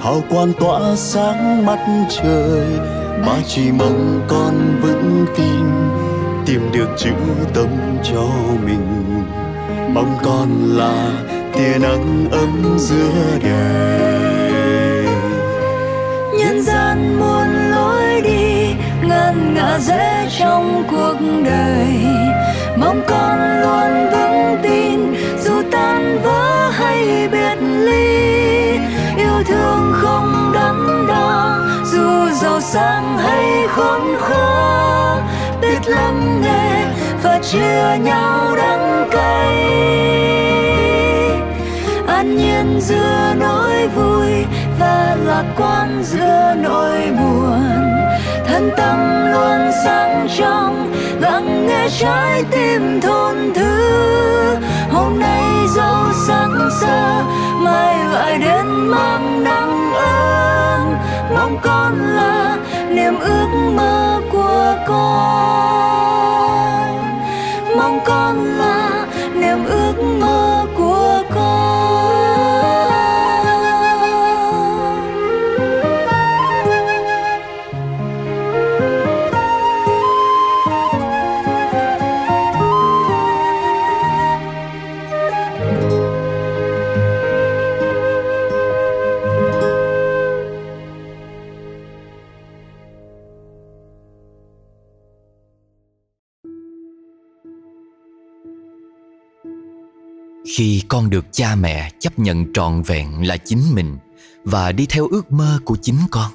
[0.00, 1.78] hào quang tỏa sáng mắt
[2.08, 2.66] trời.
[3.26, 5.64] Ba chỉ mong con vững tin,
[6.46, 7.14] tìm được chữ
[7.54, 7.68] tâm
[8.02, 8.28] cho
[8.64, 9.04] mình.
[9.94, 11.12] Mong con là
[11.54, 14.25] tia nắng ấm giữa đời
[16.96, 21.86] nhân muôn lối đi, ngăn ngã dễ trong cuộc đời.
[22.76, 28.78] Mong con luôn vững tin, dù tan vỡ hay biệt ly.
[29.16, 35.18] Yêu thương không đắn đo, dù giàu sang hay khốn khó.
[35.62, 36.86] Biết lắng nghe
[37.22, 39.56] và chia nhau đắng cay.
[42.06, 44.45] An nhiên giữa nỗi vui
[44.78, 47.62] và lạc quan giữa nỗi buồn.
[48.46, 53.96] Thân tâm luôn sáng trong lắng nghe trái tim thôn thứ
[54.90, 55.42] hôm nay
[55.76, 57.22] dẫu sáng phương xa
[57.60, 60.94] mai lại đến mang nắng ấm.
[61.34, 62.56] Mong con là
[62.88, 65.36] niềm ước mơ của con.
[67.76, 68.55] Mong con là
[100.56, 103.96] khi con được cha mẹ chấp nhận trọn vẹn là chính mình
[104.44, 106.30] và đi theo ước mơ của chính con.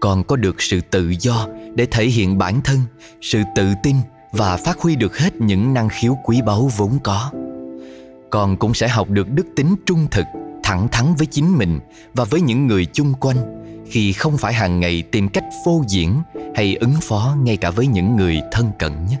[0.00, 2.80] Con có được sự tự do để thể hiện bản thân,
[3.20, 3.96] sự tự tin
[4.32, 7.30] và phát huy được hết những năng khiếu quý báu vốn có.
[8.30, 10.26] Con cũng sẽ học được đức tính trung thực,
[10.62, 11.80] thẳng thắn với chính mình
[12.14, 13.36] và với những người chung quanh
[13.90, 16.20] khi không phải hàng ngày tìm cách phô diễn
[16.54, 19.20] hay ứng phó ngay cả với những người thân cận nhất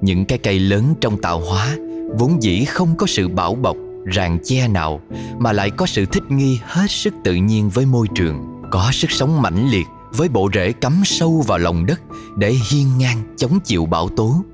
[0.00, 1.76] những cái cây lớn trong tạo hóa
[2.18, 5.00] vốn dĩ không có sự bảo bọc, ràng che nào,
[5.38, 9.10] mà lại có sự thích nghi hết sức tự nhiên với môi trường, có sức
[9.10, 12.00] sống mãnh liệt với bộ rễ cắm sâu vào lòng đất
[12.36, 14.44] để hiên ngang chống chịu bão tố.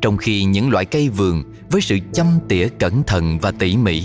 [0.00, 4.02] Trong khi những loại cây vườn với sự chăm tỉa cẩn thận và tỉ mỉ,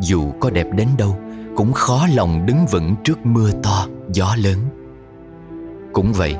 [0.00, 1.18] dù có đẹp đến đâu,
[1.56, 4.58] cũng khó lòng đứng vững trước mưa to, gió lớn.
[5.92, 6.36] Cũng vậy,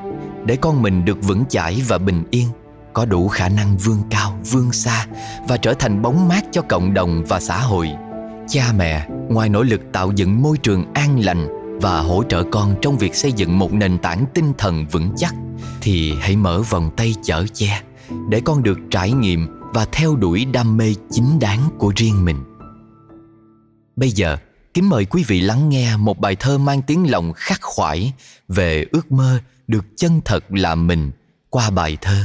[0.47, 2.47] để con mình được vững chãi và bình yên
[2.95, 5.07] có đủ khả năng vươn cao, vươn xa
[5.49, 7.91] và trở thành bóng mát cho cộng đồng và xã hội.
[8.49, 11.49] Cha mẹ, ngoài nỗ lực tạo dựng môi trường an lành
[11.81, 15.35] và hỗ trợ con trong việc xây dựng một nền tảng tinh thần vững chắc,
[15.81, 17.83] thì hãy mở vòng tay chở che
[18.29, 22.45] để con được trải nghiệm và theo đuổi đam mê chính đáng của riêng mình.
[23.97, 24.37] Bây giờ,
[24.75, 28.13] kính mời quý vị lắng nghe một bài thơ mang tiếng lòng khắc khoải
[28.49, 31.11] về ước mơ được chân thật là mình
[31.51, 32.25] qua bài thơ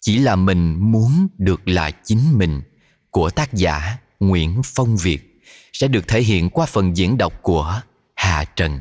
[0.00, 2.62] chỉ là mình muốn được là chính mình
[3.10, 5.40] của tác giả Nguyễn Phong Việt
[5.72, 7.80] sẽ được thể hiện qua phần diễn đọc của
[8.14, 8.80] Hà Trần.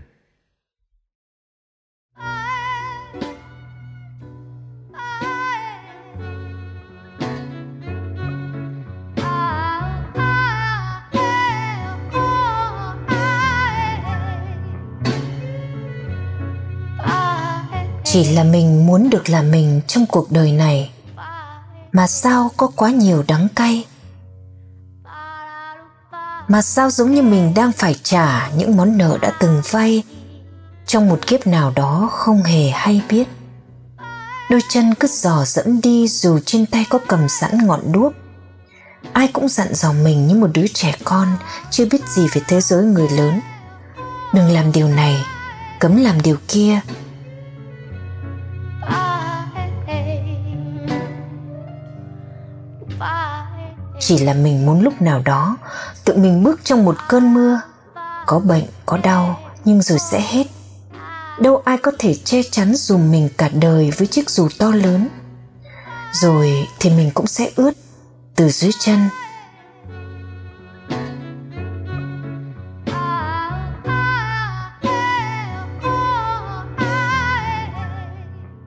[18.10, 20.90] chỉ là mình muốn được là mình trong cuộc đời này
[21.98, 23.86] mà sao có quá nhiều đắng cay?
[26.48, 30.04] Mà sao giống như mình đang phải trả những món nợ đã từng vay
[30.86, 33.28] trong một kiếp nào đó không hề hay biết?
[34.50, 38.14] Đôi chân cứ dò dẫm đi dù trên tay có cầm sẵn ngọn đuốc.
[39.14, 41.28] Ai cũng dặn dò mình như một đứa trẻ con
[41.72, 43.40] chưa biết gì về thế giới người lớn.
[44.34, 45.26] Đừng làm điều này,
[45.80, 46.80] cấm làm điều kia.
[54.08, 55.58] Chỉ là mình muốn lúc nào đó,
[56.06, 57.60] tự mình bước trong một cơn mưa.
[58.26, 60.48] Có bệnh, có đau, nhưng rồi sẽ hết.
[61.40, 65.08] Đâu ai có thể che chắn dùm mình cả đời với chiếc dù to lớn.
[66.14, 67.72] Rồi thì mình cũng sẽ ướt
[68.36, 69.10] từ dưới chân.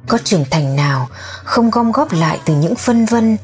[0.08, 1.08] Có trưởng thành nào
[1.44, 3.36] không gom góp lại từ những phân vân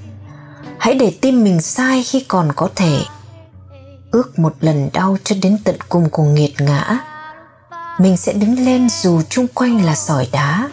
[0.79, 2.99] hãy để tim mình sai khi còn có thể.
[4.11, 6.99] Ước một lần đau cho đến tận cùng của nghiệt ngã.
[7.99, 10.69] Mình sẽ đứng lên dù chung quanh là sỏi đá,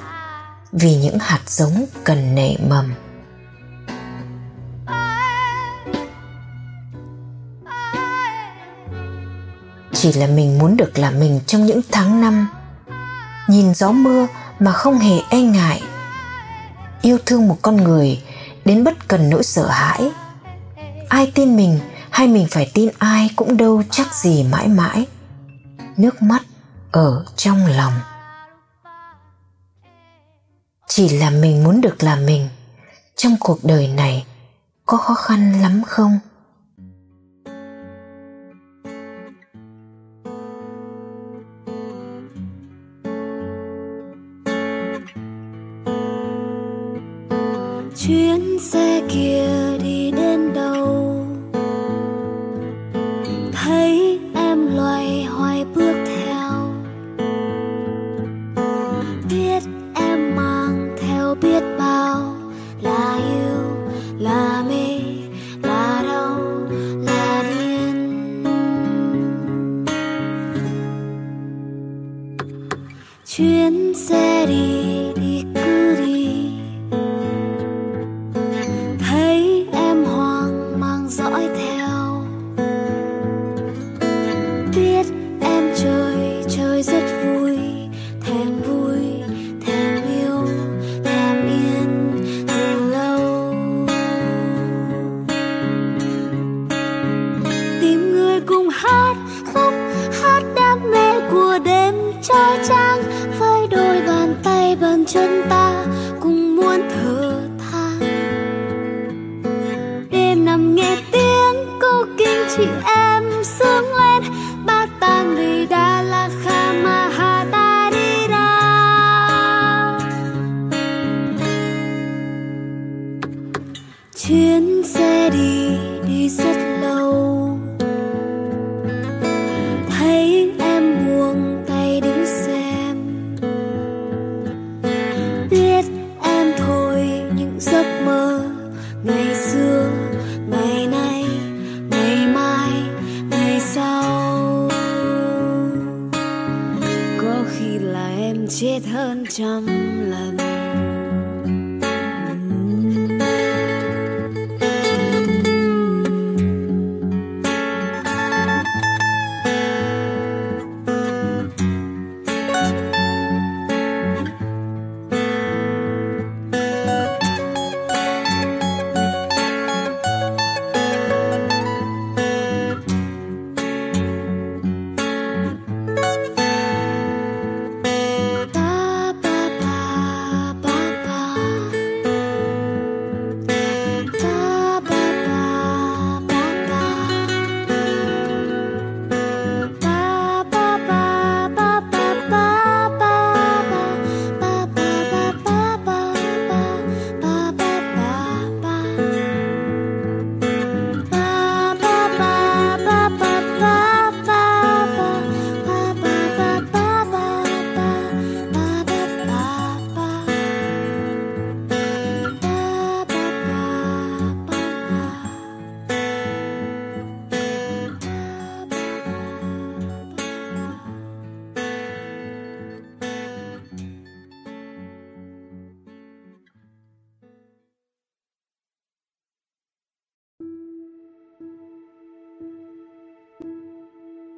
[0.71, 2.93] vì những hạt giống cần nảy mầm.
[9.93, 12.47] Chỉ là mình muốn được là mình trong những tháng năm.
[13.47, 14.27] Nhìn gió mưa
[14.59, 15.81] mà không hề e ngại.
[17.01, 18.21] Yêu thương một con người
[18.65, 20.11] đến bất cần nỗi sợ hãi.
[21.09, 25.05] Ai tin mình hay mình phải tin ai cũng đâu chắc gì mãi mãi.
[25.97, 26.41] Nước mắt
[26.91, 27.93] ở trong lòng.
[30.87, 32.49] Chỉ là mình muốn được là mình.
[33.15, 34.25] Trong cuộc đời này
[34.85, 36.19] có khó khăn lắm không?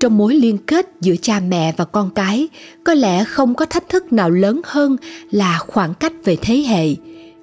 [0.05, 2.47] Trong mối liên kết giữa cha mẹ và con cái,
[2.83, 4.97] có lẽ không có thách thức nào lớn hơn
[5.31, 6.95] là khoảng cách về thế hệ,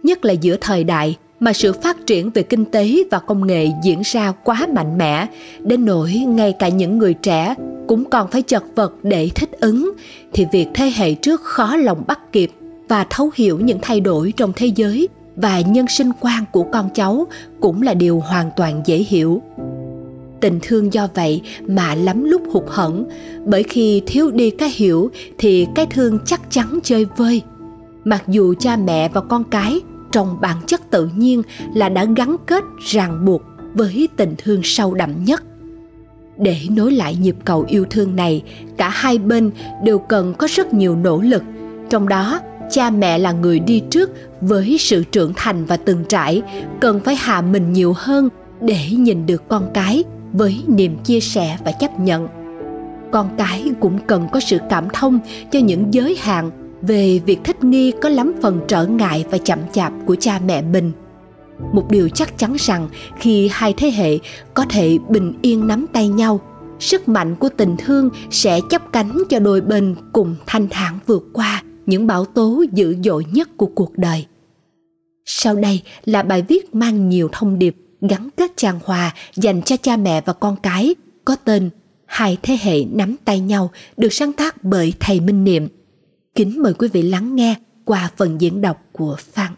[0.03, 3.69] nhất là giữa thời đại mà sự phát triển về kinh tế và công nghệ
[3.85, 5.27] diễn ra quá mạnh mẽ,
[5.61, 7.55] đến nỗi ngay cả những người trẻ
[7.89, 9.93] cũng còn phải chật vật để thích ứng,
[10.33, 12.51] thì việc thế hệ trước khó lòng bắt kịp
[12.89, 16.89] và thấu hiểu những thay đổi trong thế giới và nhân sinh quan của con
[16.95, 17.27] cháu
[17.61, 19.43] cũng là điều hoàn toàn dễ hiểu
[20.43, 23.05] tình thương do vậy mà lắm lúc hụt hẫng.
[23.47, 27.43] Bởi khi thiếu đi cái hiểu thì cái thương chắc chắn chơi vơi.
[28.05, 29.81] Mặc dù cha mẹ và con cái
[30.13, 31.43] trong bản chất tự nhiên
[31.75, 33.43] là đã gắn kết ràng buộc
[33.75, 35.43] với tình thương sâu đậm nhất.
[36.39, 38.43] Để nối lại nhịp cầu yêu thương này,
[38.77, 39.51] cả hai bên
[39.85, 41.43] đều cần có rất nhiều nỗ lực.
[41.91, 42.41] Trong đó,
[42.71, 46.43] cha mẹ là người đi trước với sự trưởng thành và từng trải,
[46.81, 48.29] cần phải hạ mình nhiều hơn
[48.61, 52.29] để nhìn được con cái với niềm chia sẻ và chấp nhận.
[53.13, 55.19] Con cái cũng cần có sự cảm thông
[55.51, 56.51] cho những giới hạn
[56.83, 60.63] về việc thích nghi có lắm phần trở ngại và chậm chạp của cha mẹ
[60.63, 60.93] mình.
[61.73, 64.19] Một điều chắc chắn rằng khi hai thế hệ
[64.55, 66.41] có thể bình yên nắm tay nhau,
[66.81, 71.25] sức mạnh của tình thương sẽ chấp cánh cho đôi bên cùng thanh thản vượt
[71.33, 74.27] qua những bão tố dữ dội nhất của cuộc đời.
[75.25, 77.77] Sau đây là bài viết mang nhiều thông điệp
[78.09, 80.95] gắn kết tràn hòa dành cho cha mẹ và con cái,
[81.25, 81.71] có tên
[82.07, 85.69] Hai thế hệ nắm tay nhau, được sáng tác bởi thầy Minh Niệm.
[86.35, 89.53] Kính mời quý vị lắng nghe qua phần diễn đọc của Phan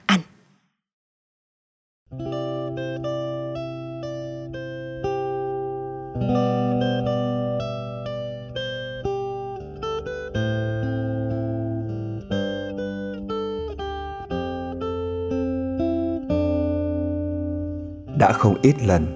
[18.25, 19.07] đã không ít lần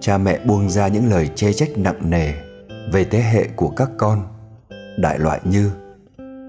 [0.00, 2.32] cha mẹ buông ra những lời chê trách nặng nề
[2.92, 4.22] về thế hệ của các con.
[4.98, 5.70] Đại loại như,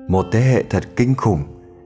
[0.08, 1.40] một thế hệ thật kinh khủng,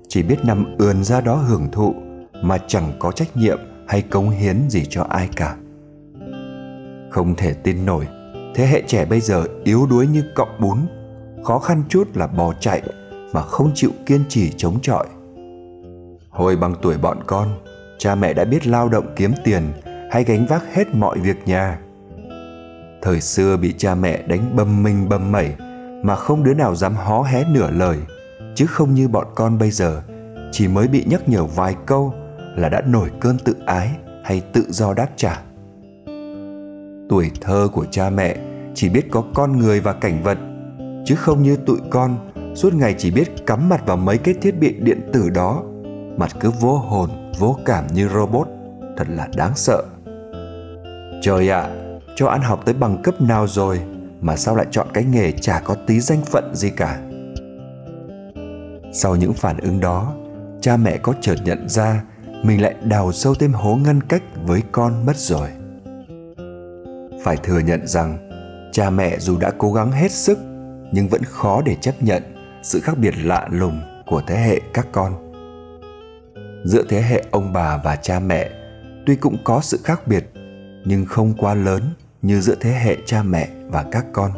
[0.07, 1.95] chỉ biết nằm ườn ra đó hưởng thụ
[2.43, 3.57] mà chẳng có trách nhiệm
[3.87, 5.55] hay cống hiến gì cho ai cả.
[7.09, 8.07] Không thể tin nổi,
[8.55, 10.77] thế hệ trẻ bây giờ yếu đuối như cọng bún,
[11.43, 12.81] khó khăn chút là bỏ chạy
[13.33, 15.07] mà không chịu kiên trì chống chọi.
[16.29, 17.47] Hồi bằng tuổi bọn con,
[17.97, 19.63] cha mẹ đã biết lao động kiếm tiền
[20.09, 21.79] hay gánh vác hết mọi việc nhà.
[23.01, 25.55] Thời xưa bị cha mẹ đánh bầm mình bầm mẩy,
[26.03, 27.97] mà không đứa nào dám hó hé nửa lời.
[28.55, 30.01] Chứ không như bọn con bây giờ,
[30.51, 32.13] chỉ mới bị nhắc nhở vài câu
[32.55, 33.89] là đã nổi cơn tự ái
[34.23, 35.41] hay tự do đáp trả.
[37.09, 38.37] Tuổi thơ của cha mẹ
[38.75, 40.37] chỉ biết có con người và cảnh vật,
[41.05, 44.59] chứ không như tụi con suốt ngày chỉ biết cắm mặt vào mấy cái thiết
[44.59, 45.63] bị điện tử đó,
[46.17, 48.47] mặt cứ vô hồn, vô cảm như robot.
[48.97, 49.83] Thật là đáng sợ
[51.21, 51.69] trời ạ à,
[52.15, 53.81] cho ăn học tới bằng cấp nào rồi
[54.21, 56.99] mà sao lại chọn cái nghề chả có tí danh phận gì cả?
[58.93, 60.13] Sau những phản ứng đó
[60.61, 62.03] cha mẹ có chợt nhận ra
[62.43, 65.49] mình lại đào sâu thêm hố ngăn cách với con mất rồi.
[67.23, 68.29] Phải thừa nhận rằng
[68.71, 70.39] cha mẹ dù đã cố gắng hết sức
[70.91, 72.23] nhưng vẫn khó để chấp nhận
[72.63, 75.31] sự khác biệt lạ lùng của thế hệ các con.
[76.65, 78.49] Giữa thế hệ ông bà và cha mẹ
[79.05, 80.29] tuy cũng có sự khác biệt
[80.85, 81.81] nhưng không quá lớn
[82.21, 84.31] như giữa thế hệ cha mẹ và các con.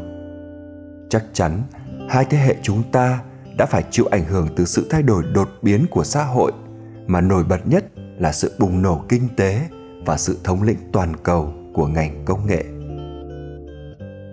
[1.09, 1.61] Chắc chắn,
[2.09, 3.19] hai thế hệ chúng ta
[3.57, 6.51] đã phải chịu ảnh hưởng từ sự thay đổi đột biến của xã hội,
[7.07, 9.61] mà nổi bật nhất là sự bùng nổ kinh tế
[10.05, 12.63] và sự thống lĩnh toàn cầu của ngành công nghệ.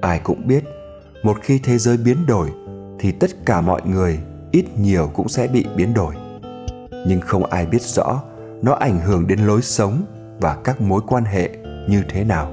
[0.00, 0.64] Ai cũng biết,
[1.22, 2.50] một khi thế giới biến đổi,
[2.98, 4.18] thì tất cả mọi người
[4.50, 6.14] ít nhiều cũng sẽ bị biến đổi.
[7.06, 8.22] Nhưng không ai biết rõ
[8.62, 10.02] nó ảnh hưởng đến lối sống
[10.40, 11.50] và các mối quan hệ
[11.88, 12.52] như thế nào?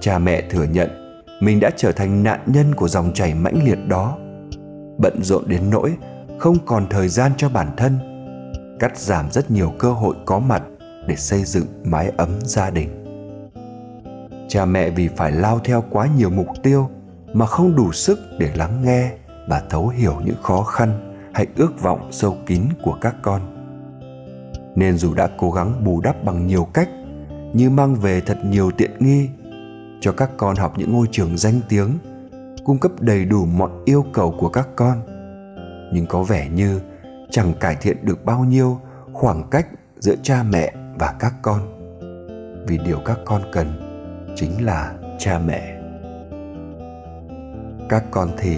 [0.00, 3.78] Cha mẹ thừa nhận mình đã trở thành nạn nhân của dòng chảy mãnh liệt
[3.88, 4.18] đó.
[4.98, 5.96] Bận rộn đến nỗi
[6.38, 7.98] không còn thời gian cho bản thân,
[8.80, 10.62] cắt giảm rất nhiều cơ hội có mặt
[11.06, 13.04] để xây dựng mái ấm gia đình.
[14.48, 16.88] Cha mẹ vì phải lao theo quá nhiều mục tiêu
[17.32, 19.12] mà không đủ sức để lắng nghe
[19.48, 23.40] và thấu hiểu những khó khăn hay ước vọng sâu kín của các con.
[24.76, 26.88] Nên dù đã cố gắng bù đắp bằng nhiều cách
[27.58, 29.28] như mang về thật nhiều tiện nghi
[30.00, 31.98] cho các con học những ngôi trường danh tiếng,
[32.64, 35.02] cung cấp đầy đủ mọi yêu cầu của các con.
[35.92, 36.80] Nhưng có vẻ như
[37.30, 38.78] chẳng cải thiện được bao nhiêu
[39.12, 39.66] khoảng cách
[39.98, 41.60] giữa cha mẹ và các con.
[42.66, 43.66] Vì điều các con cần
[44.36, 45.80] chính là cha mẹ.
[47.88, 48.56] Các con thì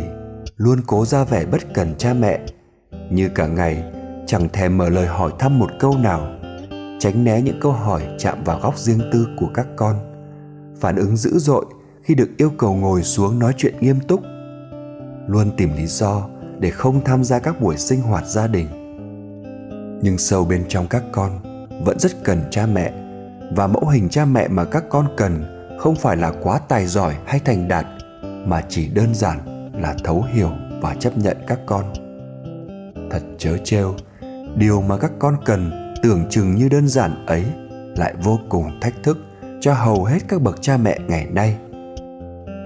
[0.56, 2.40] luôn cố ra vẻ bất cần cha mẹ,
[3.10, 3.84] như cả ngày
[4.26, 6.39] chẳng thèm mở lời hỏi thăm một câu nào
[7.00, 9.96] tránh né những câu hỏi chạm vào góc riêng tư của các con.
[10.80, 11.64] Phản ứng dữ dội
[12.02, 14.20] khi được yêu cầu ngồi xuống nói chuyện nghiêm túc.
[15.26, 16.28] Luôn tìm lý do
[16.58, 18.66] để không tham gia các buổi sinh hoạt gia đình.
[20.02, 21.30] Nhưng sâu bên trong các con
[21.84, 22.92] vẫn rất cần cha mẹ.
[23.56, 25.44] Và mẫu hình cha mẹ mà các con cần
[25.78, 27.86] không phải là quá tài giỏi hay thành đạt,
[28.22, 31.84] mà chỉ đơn giản là thấu hiểu và chấp nhận các con.
[33.10, 33.94] Thật chớ trêu,
[34.56, 37.44] điều mà các con cần tưởng chừng như đơn giản ấy
[37.96, 39.18] lại vô cùng thách thức
[39.60, 41.56] cho hầu hết các bậc cha mẹ ngày nay.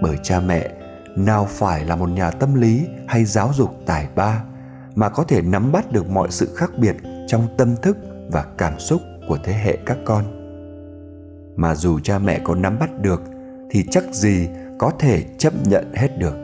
[0.03, 0.70] Bởi cha mẹ,
[1.16, 4.45] nào phải là một nhà tâm lý hay giáo dục tài ba
[4.95, 7.97] mà có thể nắm bắt được mọi sự khác biệt trong tâm thức
[8.32, 10.24] và cảm xúc của thế hệ các con.
[11.57, 13.22] Mà dù cha mẹ có nắm bắt được
[13.70, 16.35] thì chắc gì có thể chấp nhận hết được.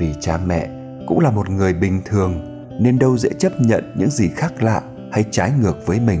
[0.00, 0.68] Vì cha mẹ
[1.06, 4.82] cũng là một người bình thường nên đâu dễ chấp nhận những gì khác lạ
[5.16, 6.20] hay trái ngược với mình.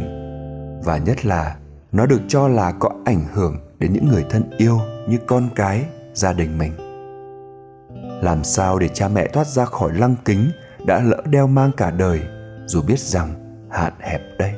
[0.84, 1.56] Và nhất là,
[1.92, 5.84] nó được cho là có ảnh hưởng đến những người thân yêu như con cái,
[6.14, 6.72] gia đình mình.
[8.22, 10.50] Làm sao để cha mẹ thoát ra khỏi lăng kính
[10.86, 12.20] đã lỡ đeo mang cả đời,
[12.66, 13.34] dù biết rằng
[13.70, 14.52] hạn hẹp đây?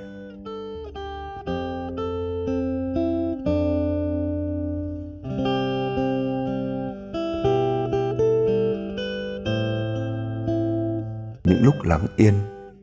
[11.45, 12.35] Những lúc lắng yên,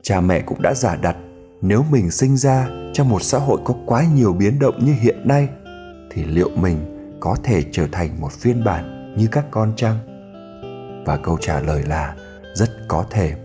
[0.01, 1.16] cha mẹ cũng đã giả đặt
[1.62, 5.28] nếu mình sinh ra trong một xã hội có quá nhiều biến động như hiện
[5.28, 5.49] nay,
[6.12, 6.78] thì liệu mình
[7.20, 9.97] có thể trở thành một phiên bản như các con chăng?
[11.06, 12.16] Và câu trả lời là
[12.53, 13.36] rất có thể.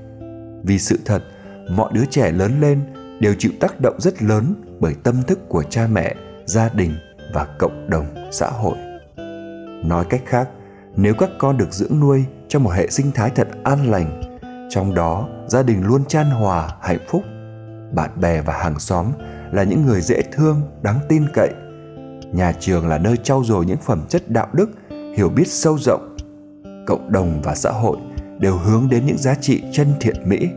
[0.62, 1.22] Vì sự thật,
[1.70, 2.80] mọi đứa trẻ lớn lên
[3.20, 6.94] đều chịu tác động rất lớn bởi tâm thức của cha mẹ, gia đình
[7.34, 8.76] và cộng đồng xã hội.
[9.84, 10.48] Nói cách khác,
[10.96, 14.38] nếu các con được dưỡng nuôi trong một hệ sinh thái thật an lành,
[14.70, 17.22] trong đó gia đình luôn chan hòa, hạnh phúc
[17.92, 19.06] bạn bè và hàng xóm
[19.52, 21.50] là những người dễ thương, đáng tin cậy.
[22.32, 24.70] Nhà trường là nơi trau dồi những phẩm chất đạo đức,
[25.16, 26.16] hiểu biết sâu rộng.
[26.86, 27.96] Cộng đồng và xã hội
[28.38, 30.48] đều hướng đến những giá trị chân thiện mỹ.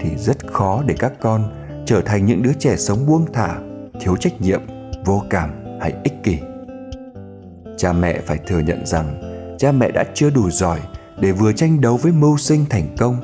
[0.00, 1.52] Thì rất khó để các con
[1.86, 3.58] trở thành những đứa trẻ sống buông thả,
[4.00, 4.60] thiếu trách nhiệm,
[5.04, 5.50] vô cảm
[5.80, 6.38] hay ích kỷ.
[7.76, 9.22] Cha mẹ phải thừa nhận rằng
[9.58, 10.80] cha mẹ đã chưa đủ giỏi
[11.20, 13.16] để vừa tranh đấu với mưu sinh thành công,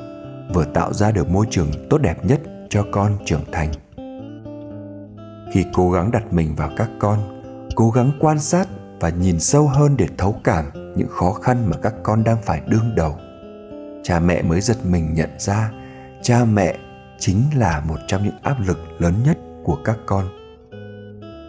[0.53, 2.39] vừa tạo ra được môi trường tốt đẹp nhất
[2.73, 3.71] cho con trưởng thành.
[5.53, 7.43] Khi cố gắng đặt mình vào các con,
[7.75, 8.67] cố gắng quan sát
[8.99, 10.65] và nhìn sâu hơn để thấu cảm
[10.95, 13.17] những khó khăn mà các con đang phải đương đầu.
[14.03, 15.71] Cha mẹ mới giật mình nhận ra,
[16.21, 16.77] cha mẹ
[17.19, 20.25] chính là một trong những áp lực lớn nhất của các con.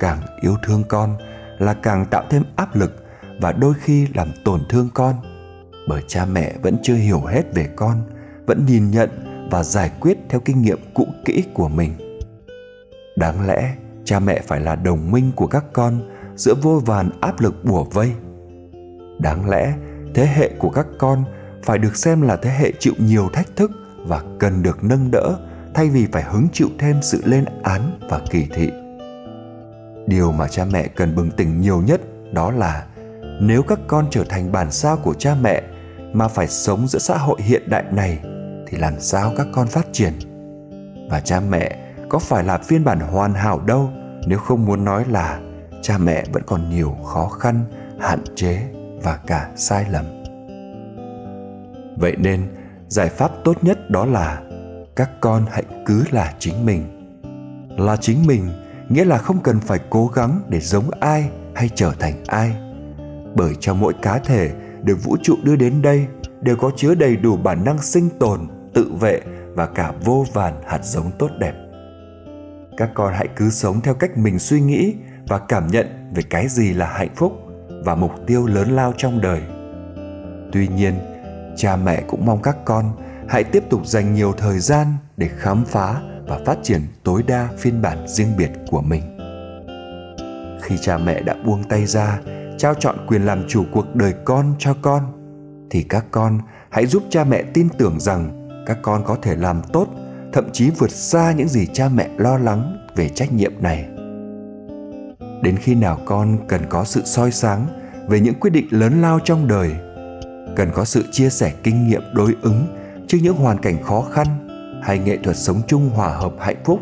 [0.01, 1.17] Càng yêu thương con
[1.59, 3.05] là càng tạo thêm áp lực
[3.41, 5.15] và đôi khi làm tổn thương con.
[5.89, 8.03] Bởi cha mẹ vẫn chưa hiểu hết về con,
[8.47, 12.19] vẫn nhìn nhận và giải quyết theo kinh nghiệm cũ kỹ của mình.
[13.17, 13.75] Đáng lẽ
[14.05, 16.01] cha mẹ phải là đồng minh của các con
[16.37, 18.13] giữa vô vàn áp lực bùa vây.
[19.19, 19.75] Đáng lẽ
[20.15, 21.25] thế hệ của các con
[21.65, 23.71] phải được xem là thế hệ chịu nhiều thách thức
[24.07, 25.37] và cần được nâng đỡ
[25.75, 28.71] thay vì phải hứng chịu thêm sự lên án và kỳ thị.
[30.07, 32.01] Điều mà cha mẹ cần bừng tỉnh nhiều nhất
[32.33, 32.87] đó là
[33.41, 35.63] nếu các con trở thành bản sao của cha mẹ
[36.13, 38.19] mà phải sống giữa xã hội hiện đại này
[38.75, 40.13] thì làm sao các con phát triển?
[41.11, 43.91] Và cha mẹ có phải là phiên bản hoàn hảo đâu?
[44.27, 45.41] Nếu không muốn nói là
[45.83, 47.65] cha mẹ vẫn còn nhiều khó khăn,
[48.01, 48.63] hạn chế
[49.03, 50.05] và cả sai lầm.
[51.97, 52.47] Vậy nên,
[52.89, 54.43] giải pháp tốt nhất đó là
[54.97, 56.83] các con hãy cứ là chính mình.
[57.79, 58.49] Là chính mình
[58.89, 62.57] nghĩa là không cần phải cố gắng để giống ai hay trở thành ai.
[63.35, 64.51] Bởi cho mỗi cá thể
[64.83, 66.07] được vũ trụ đưa đến đây
[66.41, 68.41] đều có chứa đầy đủ bản năng sinh tồn
[68.75, 69.21] tự vệ
[69.55, 71.55] và cả vô vàn hạt giống tốt đẹp.
[72.77, 74.95] Các con hãy cứ sống theo cách mình suy nghĩ
[75.29, 77.33] và cảm nhận về cái gì là hạnh phúc
[77.85, 79.43] và mục tiêu lớn lao trong đời.
[80.53, 80.95] Tuy nhiên,
[81.57, 82.93] cha mẹ cũng mong các con
[83.29, 87.49] hãy tiếp tục dành nhiều thời gian để khám phá và phát triển tối đa
[87.59, 89.03] phiên bản riêng biệt của mình.
[90.63, 92.21] Khi cha mẹ đã buông tay ra,
[92.59, 95.03] trao chọn quyền làm chủ cuộc đời con cho con,
[95.71, 96.39] thì các con
[96.71, 99.89] hãy giúp cha mẹ tin tưởng rằng các con có thể làm tốt,
[100.33, 103.89] thậm chí vượt xa những gì cha mẹ lo lắng về trách nhiệm này.
[105.43, 107.67] Đến khi nào con cần có sự soi sáng
[108.09, 109.73] về những quyết định lớn lao trong đời,
[110.57, 112.67] cần có sự chia sẻ kinh nghiệm đối ứng
[113.09, 114.27] trước những hoàn cảnh khó khăn
[114.83, 116.81] hay nghệ thuật sống chung hòa hợp hạnh phúc,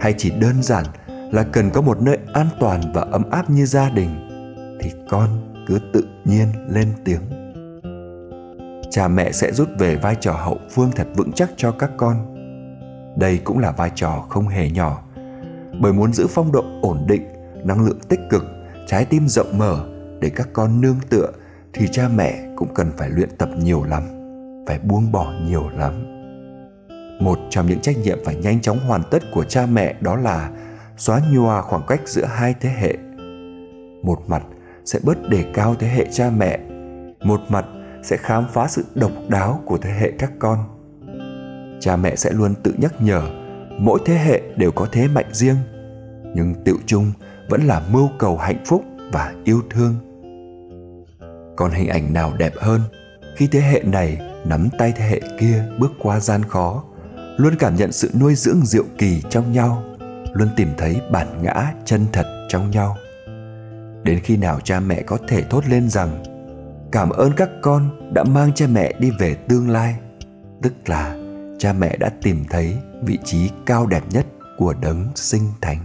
[0.00, 0.84] hay chỉ đơn giản
[1.32, 4.10] là cần có một nơi an toàn và ấm áp như gia đình,
[4.80, 5.28] thì con
[5.68, 7.20] cứ tự nhiên lên tiếng
[8.94, 12.16] cha mẹ sẽ rút về vai trò hậu phương thật vững chắc cho các con.
[13.18, 15.02] Đây cũng là vai trò không hề nhỏ,
[15.80, 17.22] bởi muốn giữ phong độ ổn định,
[17.64, 18.44] năng lượng tích cực,
[18.86, 19.86] trái tim rộng mở
[20.20, 21.30] để các con nương tựa
[21.72, 24.02] thì cha mẹ cũng cần phải luyện tập nhiều lắm,
[24.66, 25.92] phải buông bỏ nhiều lắm.
[27.20, 30.50] Một trong những trách nhiệm phải nhanh chóng hoàn tất của cha mẹ đó là
[30.96, 32.94] xóa nhòa khoảng cách giữa hai thế hệ.
[34.02, 34.42] Một mặt
[34.84, 36.58] sẽ bớt đề cao thế hệ cha mẹ,
[37.24, 37.64] một mặt
[38.04, 40.58] sẽ khám phá sự độc đáo của thế hệ các con.
[41.80, 43.22] Cha mẹ sẽ luôn tự nhắc nhở,
[43.78, 45.56] mỗi thế hệ đều có thế mạnh riêng,
[46.34, 47.12] nhưng tựu chung
[47.48, 49.94] vẫn là mưu cầu hạnh phúc và yêu thương.
[51.56, 52.80] Còn hình ảnh nào đẹp hơn
[53.36, 56.84] khi thế hệ này nắm tay thế hệ kia bước qua gian khó,
[57.36, 59.82] luôn cảm nhận sự nuôi dưỡng diệu kỳ trong nhau,
[60.32, 62.96] luôn tìm thấy bản ngã chân thật trong nhau?
[64.02, 66.22] Đến khi nào cha mẹ có thể thốt lên rằng
[66.94, 69.96] cảm ơn các con đã mang cha mẹ đi về tương lai.
[70.62, 71.16] Tức là
[71.58, 74.26] cha mẹ đã tìm thấy vị trí cao đẹp nhất
[74.56, 75.78] của đấng sinh thành.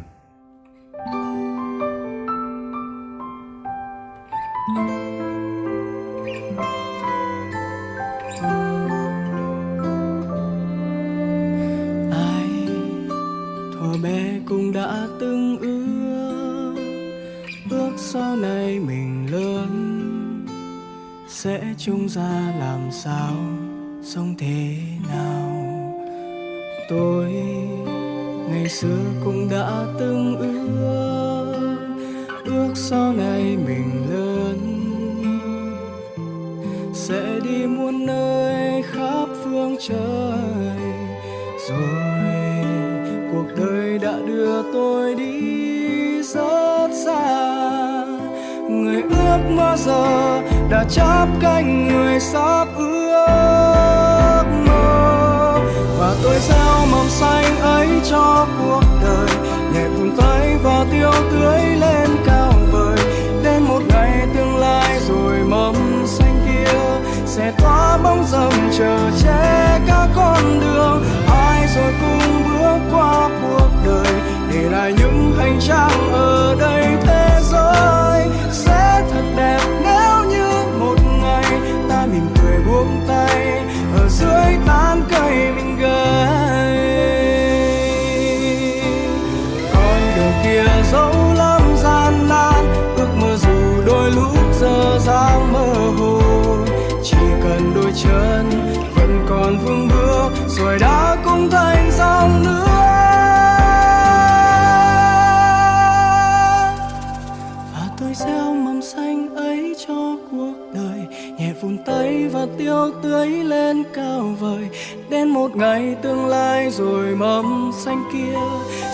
[118.14, 118.40] Kia.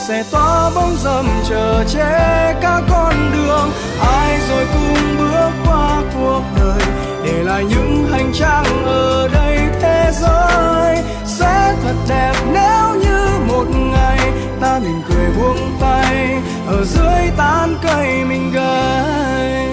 [0.07, 3.71] Sẽ tỏa bóng râm chờ che cả con đường.
[3.99, 6.81] Ai rồi cùng bước qua cuộc đời,
[7.23, 11.03] để lại những hành trang ở đây thế giới.
[11.25, 14.19] Sẽ thật đẹp nếu như một ngày
[14.61, 19.67] ta mỉm cười buông tay, ở dưới tán cây mình gầy.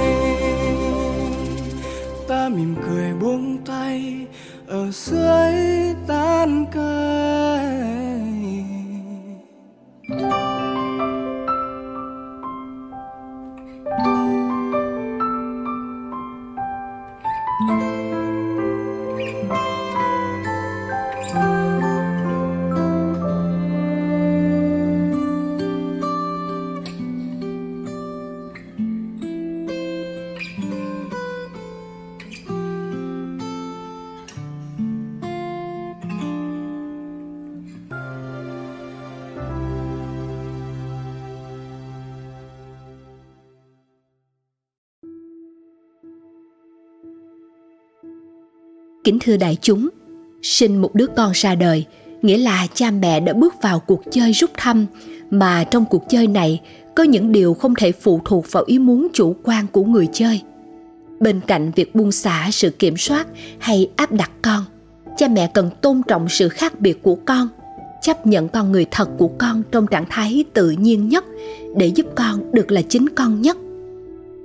[2.29, 4.27] Ta mỉm cười buông tay,
[4.69, 5.55] ở dưới
[6.07, 7.62] tán cây.
[49.13, 49.89] Kính thưa đại chúng,
[50.43, 51.85] sinh một đứa con ra đời
[52.23, 54.87] nghĩa là cha mẹ đã bước vào cuộc chơi rút thăm
[55.31, 56.61] mà trong cuộc chơi này
[56.95, 60.43] có những điều không thể phụ thuộc vào ý muốn chủ quan của người chơi.
[61.21, 63.27] Bên cạnh việc buông xả sự kiểm soát
[63.59, 64.65] hay áp đặt con,
[65.17, 67.49] cha mẹ cần tôn trọng sự khác biệt của con,
[68.03, 71.25] chấp nhận con người thật của con trong trạng thái tự nhiên nhất
[71.77, 73.57] để giúp con được là chính con nhất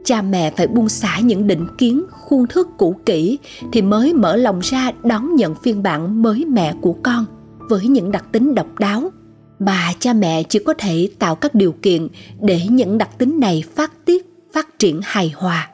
[0.07, 3.37] cha mẹ phải buông xả những định kiến, khuôn thước cũ kỹ
[3.71, 7.25] thì mới mở lòng ra đón nhận phiên bản mới mẹ của con
[7.69, 9.11] với những đặc tính độc đáo.
[9.59, 12.07] Mà cha mẹ chỉ có thể tạo các điều kiện
[12.41, 15.69] để những đặc tính này phát tiết, phát triển hài hòa.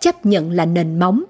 [0.00, 1.24] Chấp nhận là nền móng.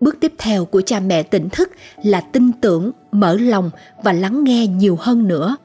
[0.00, 1.70] Bước tiếp theo của cha mẹ tỉnh thức
[2.02, 3.70] là tin tưởng, mở lòng
[4.02, 5.56] và lắng nghe nhiều hơn nữa.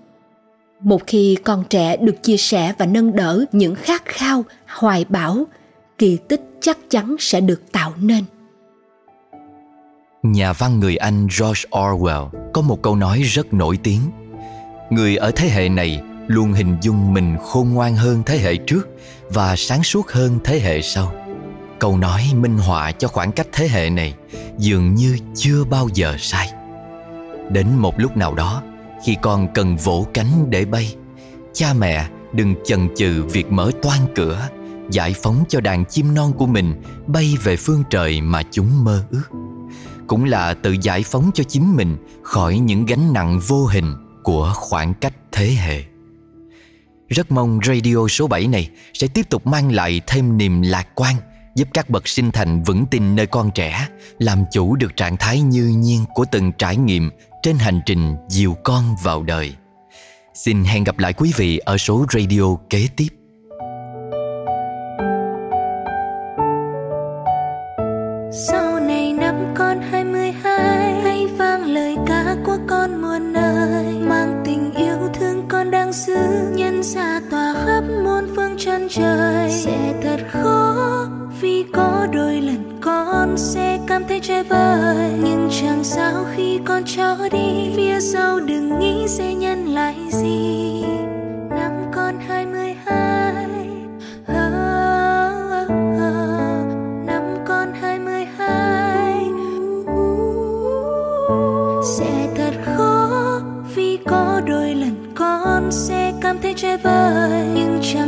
[0.80, 5.46] Một khi con trẻ được chia sẻ và nâng đỡ những khát khao, hoài bão
[6.00, 8.24] kỳ tích chắc chắn sẽ được tạo nên
[10.24, 14.02] Nhà văn người Anh George Orwell có một câu nói rất nổi tiếng.
[14.90, 18.88] Người ở thế hệ này luôn hình dung mình khôn ngoan hơn thế hệ trước
[19.30, 21.14] và sáng suốt hơn thế hệ sau.
[21.80, 24.14] Câu nói minh họa cho khoảng cách thế hệ này
[24.58, 26.50] dường như chưa bao giờ sai.
[27.50, 28.64] Đến một lúc nào đó,
[29.06, 30.96] khi con cần vỗ cánh để bay,
[31.54, 34.50] cha mẹ đừng chần chừ việc mở toan cửa
[34.92, 39.04] giải phóng cho đàn chim non của mình bay về phương trời mà chúng mơ
[39.10, 39.30] ước
[40.10, 44.54] cũng là tự giải phóng cho chính mình khỏi những gánh nặng vô hình của
[44.56, 45.84] khoảng cách thế hệ.
[47.10, 51.16] Rất mong radio số 7 này sẽ tiếp tục mang lại thêm niềm lạc quan
[51.56, 53.88] giúp các bậc sinh thành vững tin nơi con trẻ,
[54.20, 57.10] làm chủ được trạng thái như nhiên của từng trải nghiệm
[57.44, 59.54] trên hành trình dìu con vào đời.
[60.34, 63.19] Xin hẹn gặp lại quý vị ở số radio kế tiếp.
[78.60, 79.50] Chân trời.
[79.52, 80.76] Sẽ thật khó
[81.42, 85.12] vì có đôi lần con sẽ cảm thấy trái vời.
[85.24, 90.84] Nhưng chẳng sao khi con cho đi Phía sau đừng nghĩ sẽ nhân lại gì.
[91.50, 93.34] Năm con hai mươi hai
[97.06, 99.24] năm con hai mươi hai.
[101.98, 103.10] Sẽ thật khó
[103.76, 107.59] vì có đôi lần con sẽ cảm thấy trái vời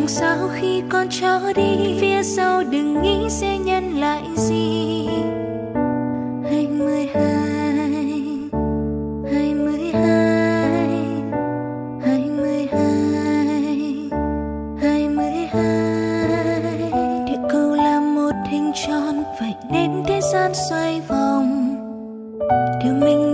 [0.02, 5.08] nhưng chẳng sao khi con cho đi, phía sau đừng nghĩ sẽ nhân lại gì?
[6.50, 7.74] Hai mươi hai
[9.32, 10.88] hai mươi hai
[12.06, 14.10] hai mươi hai
[14.82, 16.92] hai mươi hai.
[17.28, 21.76] Địa cầu là một hình tròn, vậy nên thế gian xoay vòng.
[22.84, 23.31] Điều mình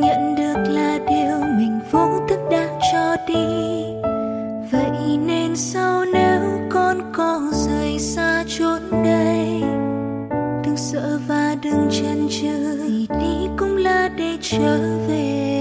[14.48, 15.57] each other.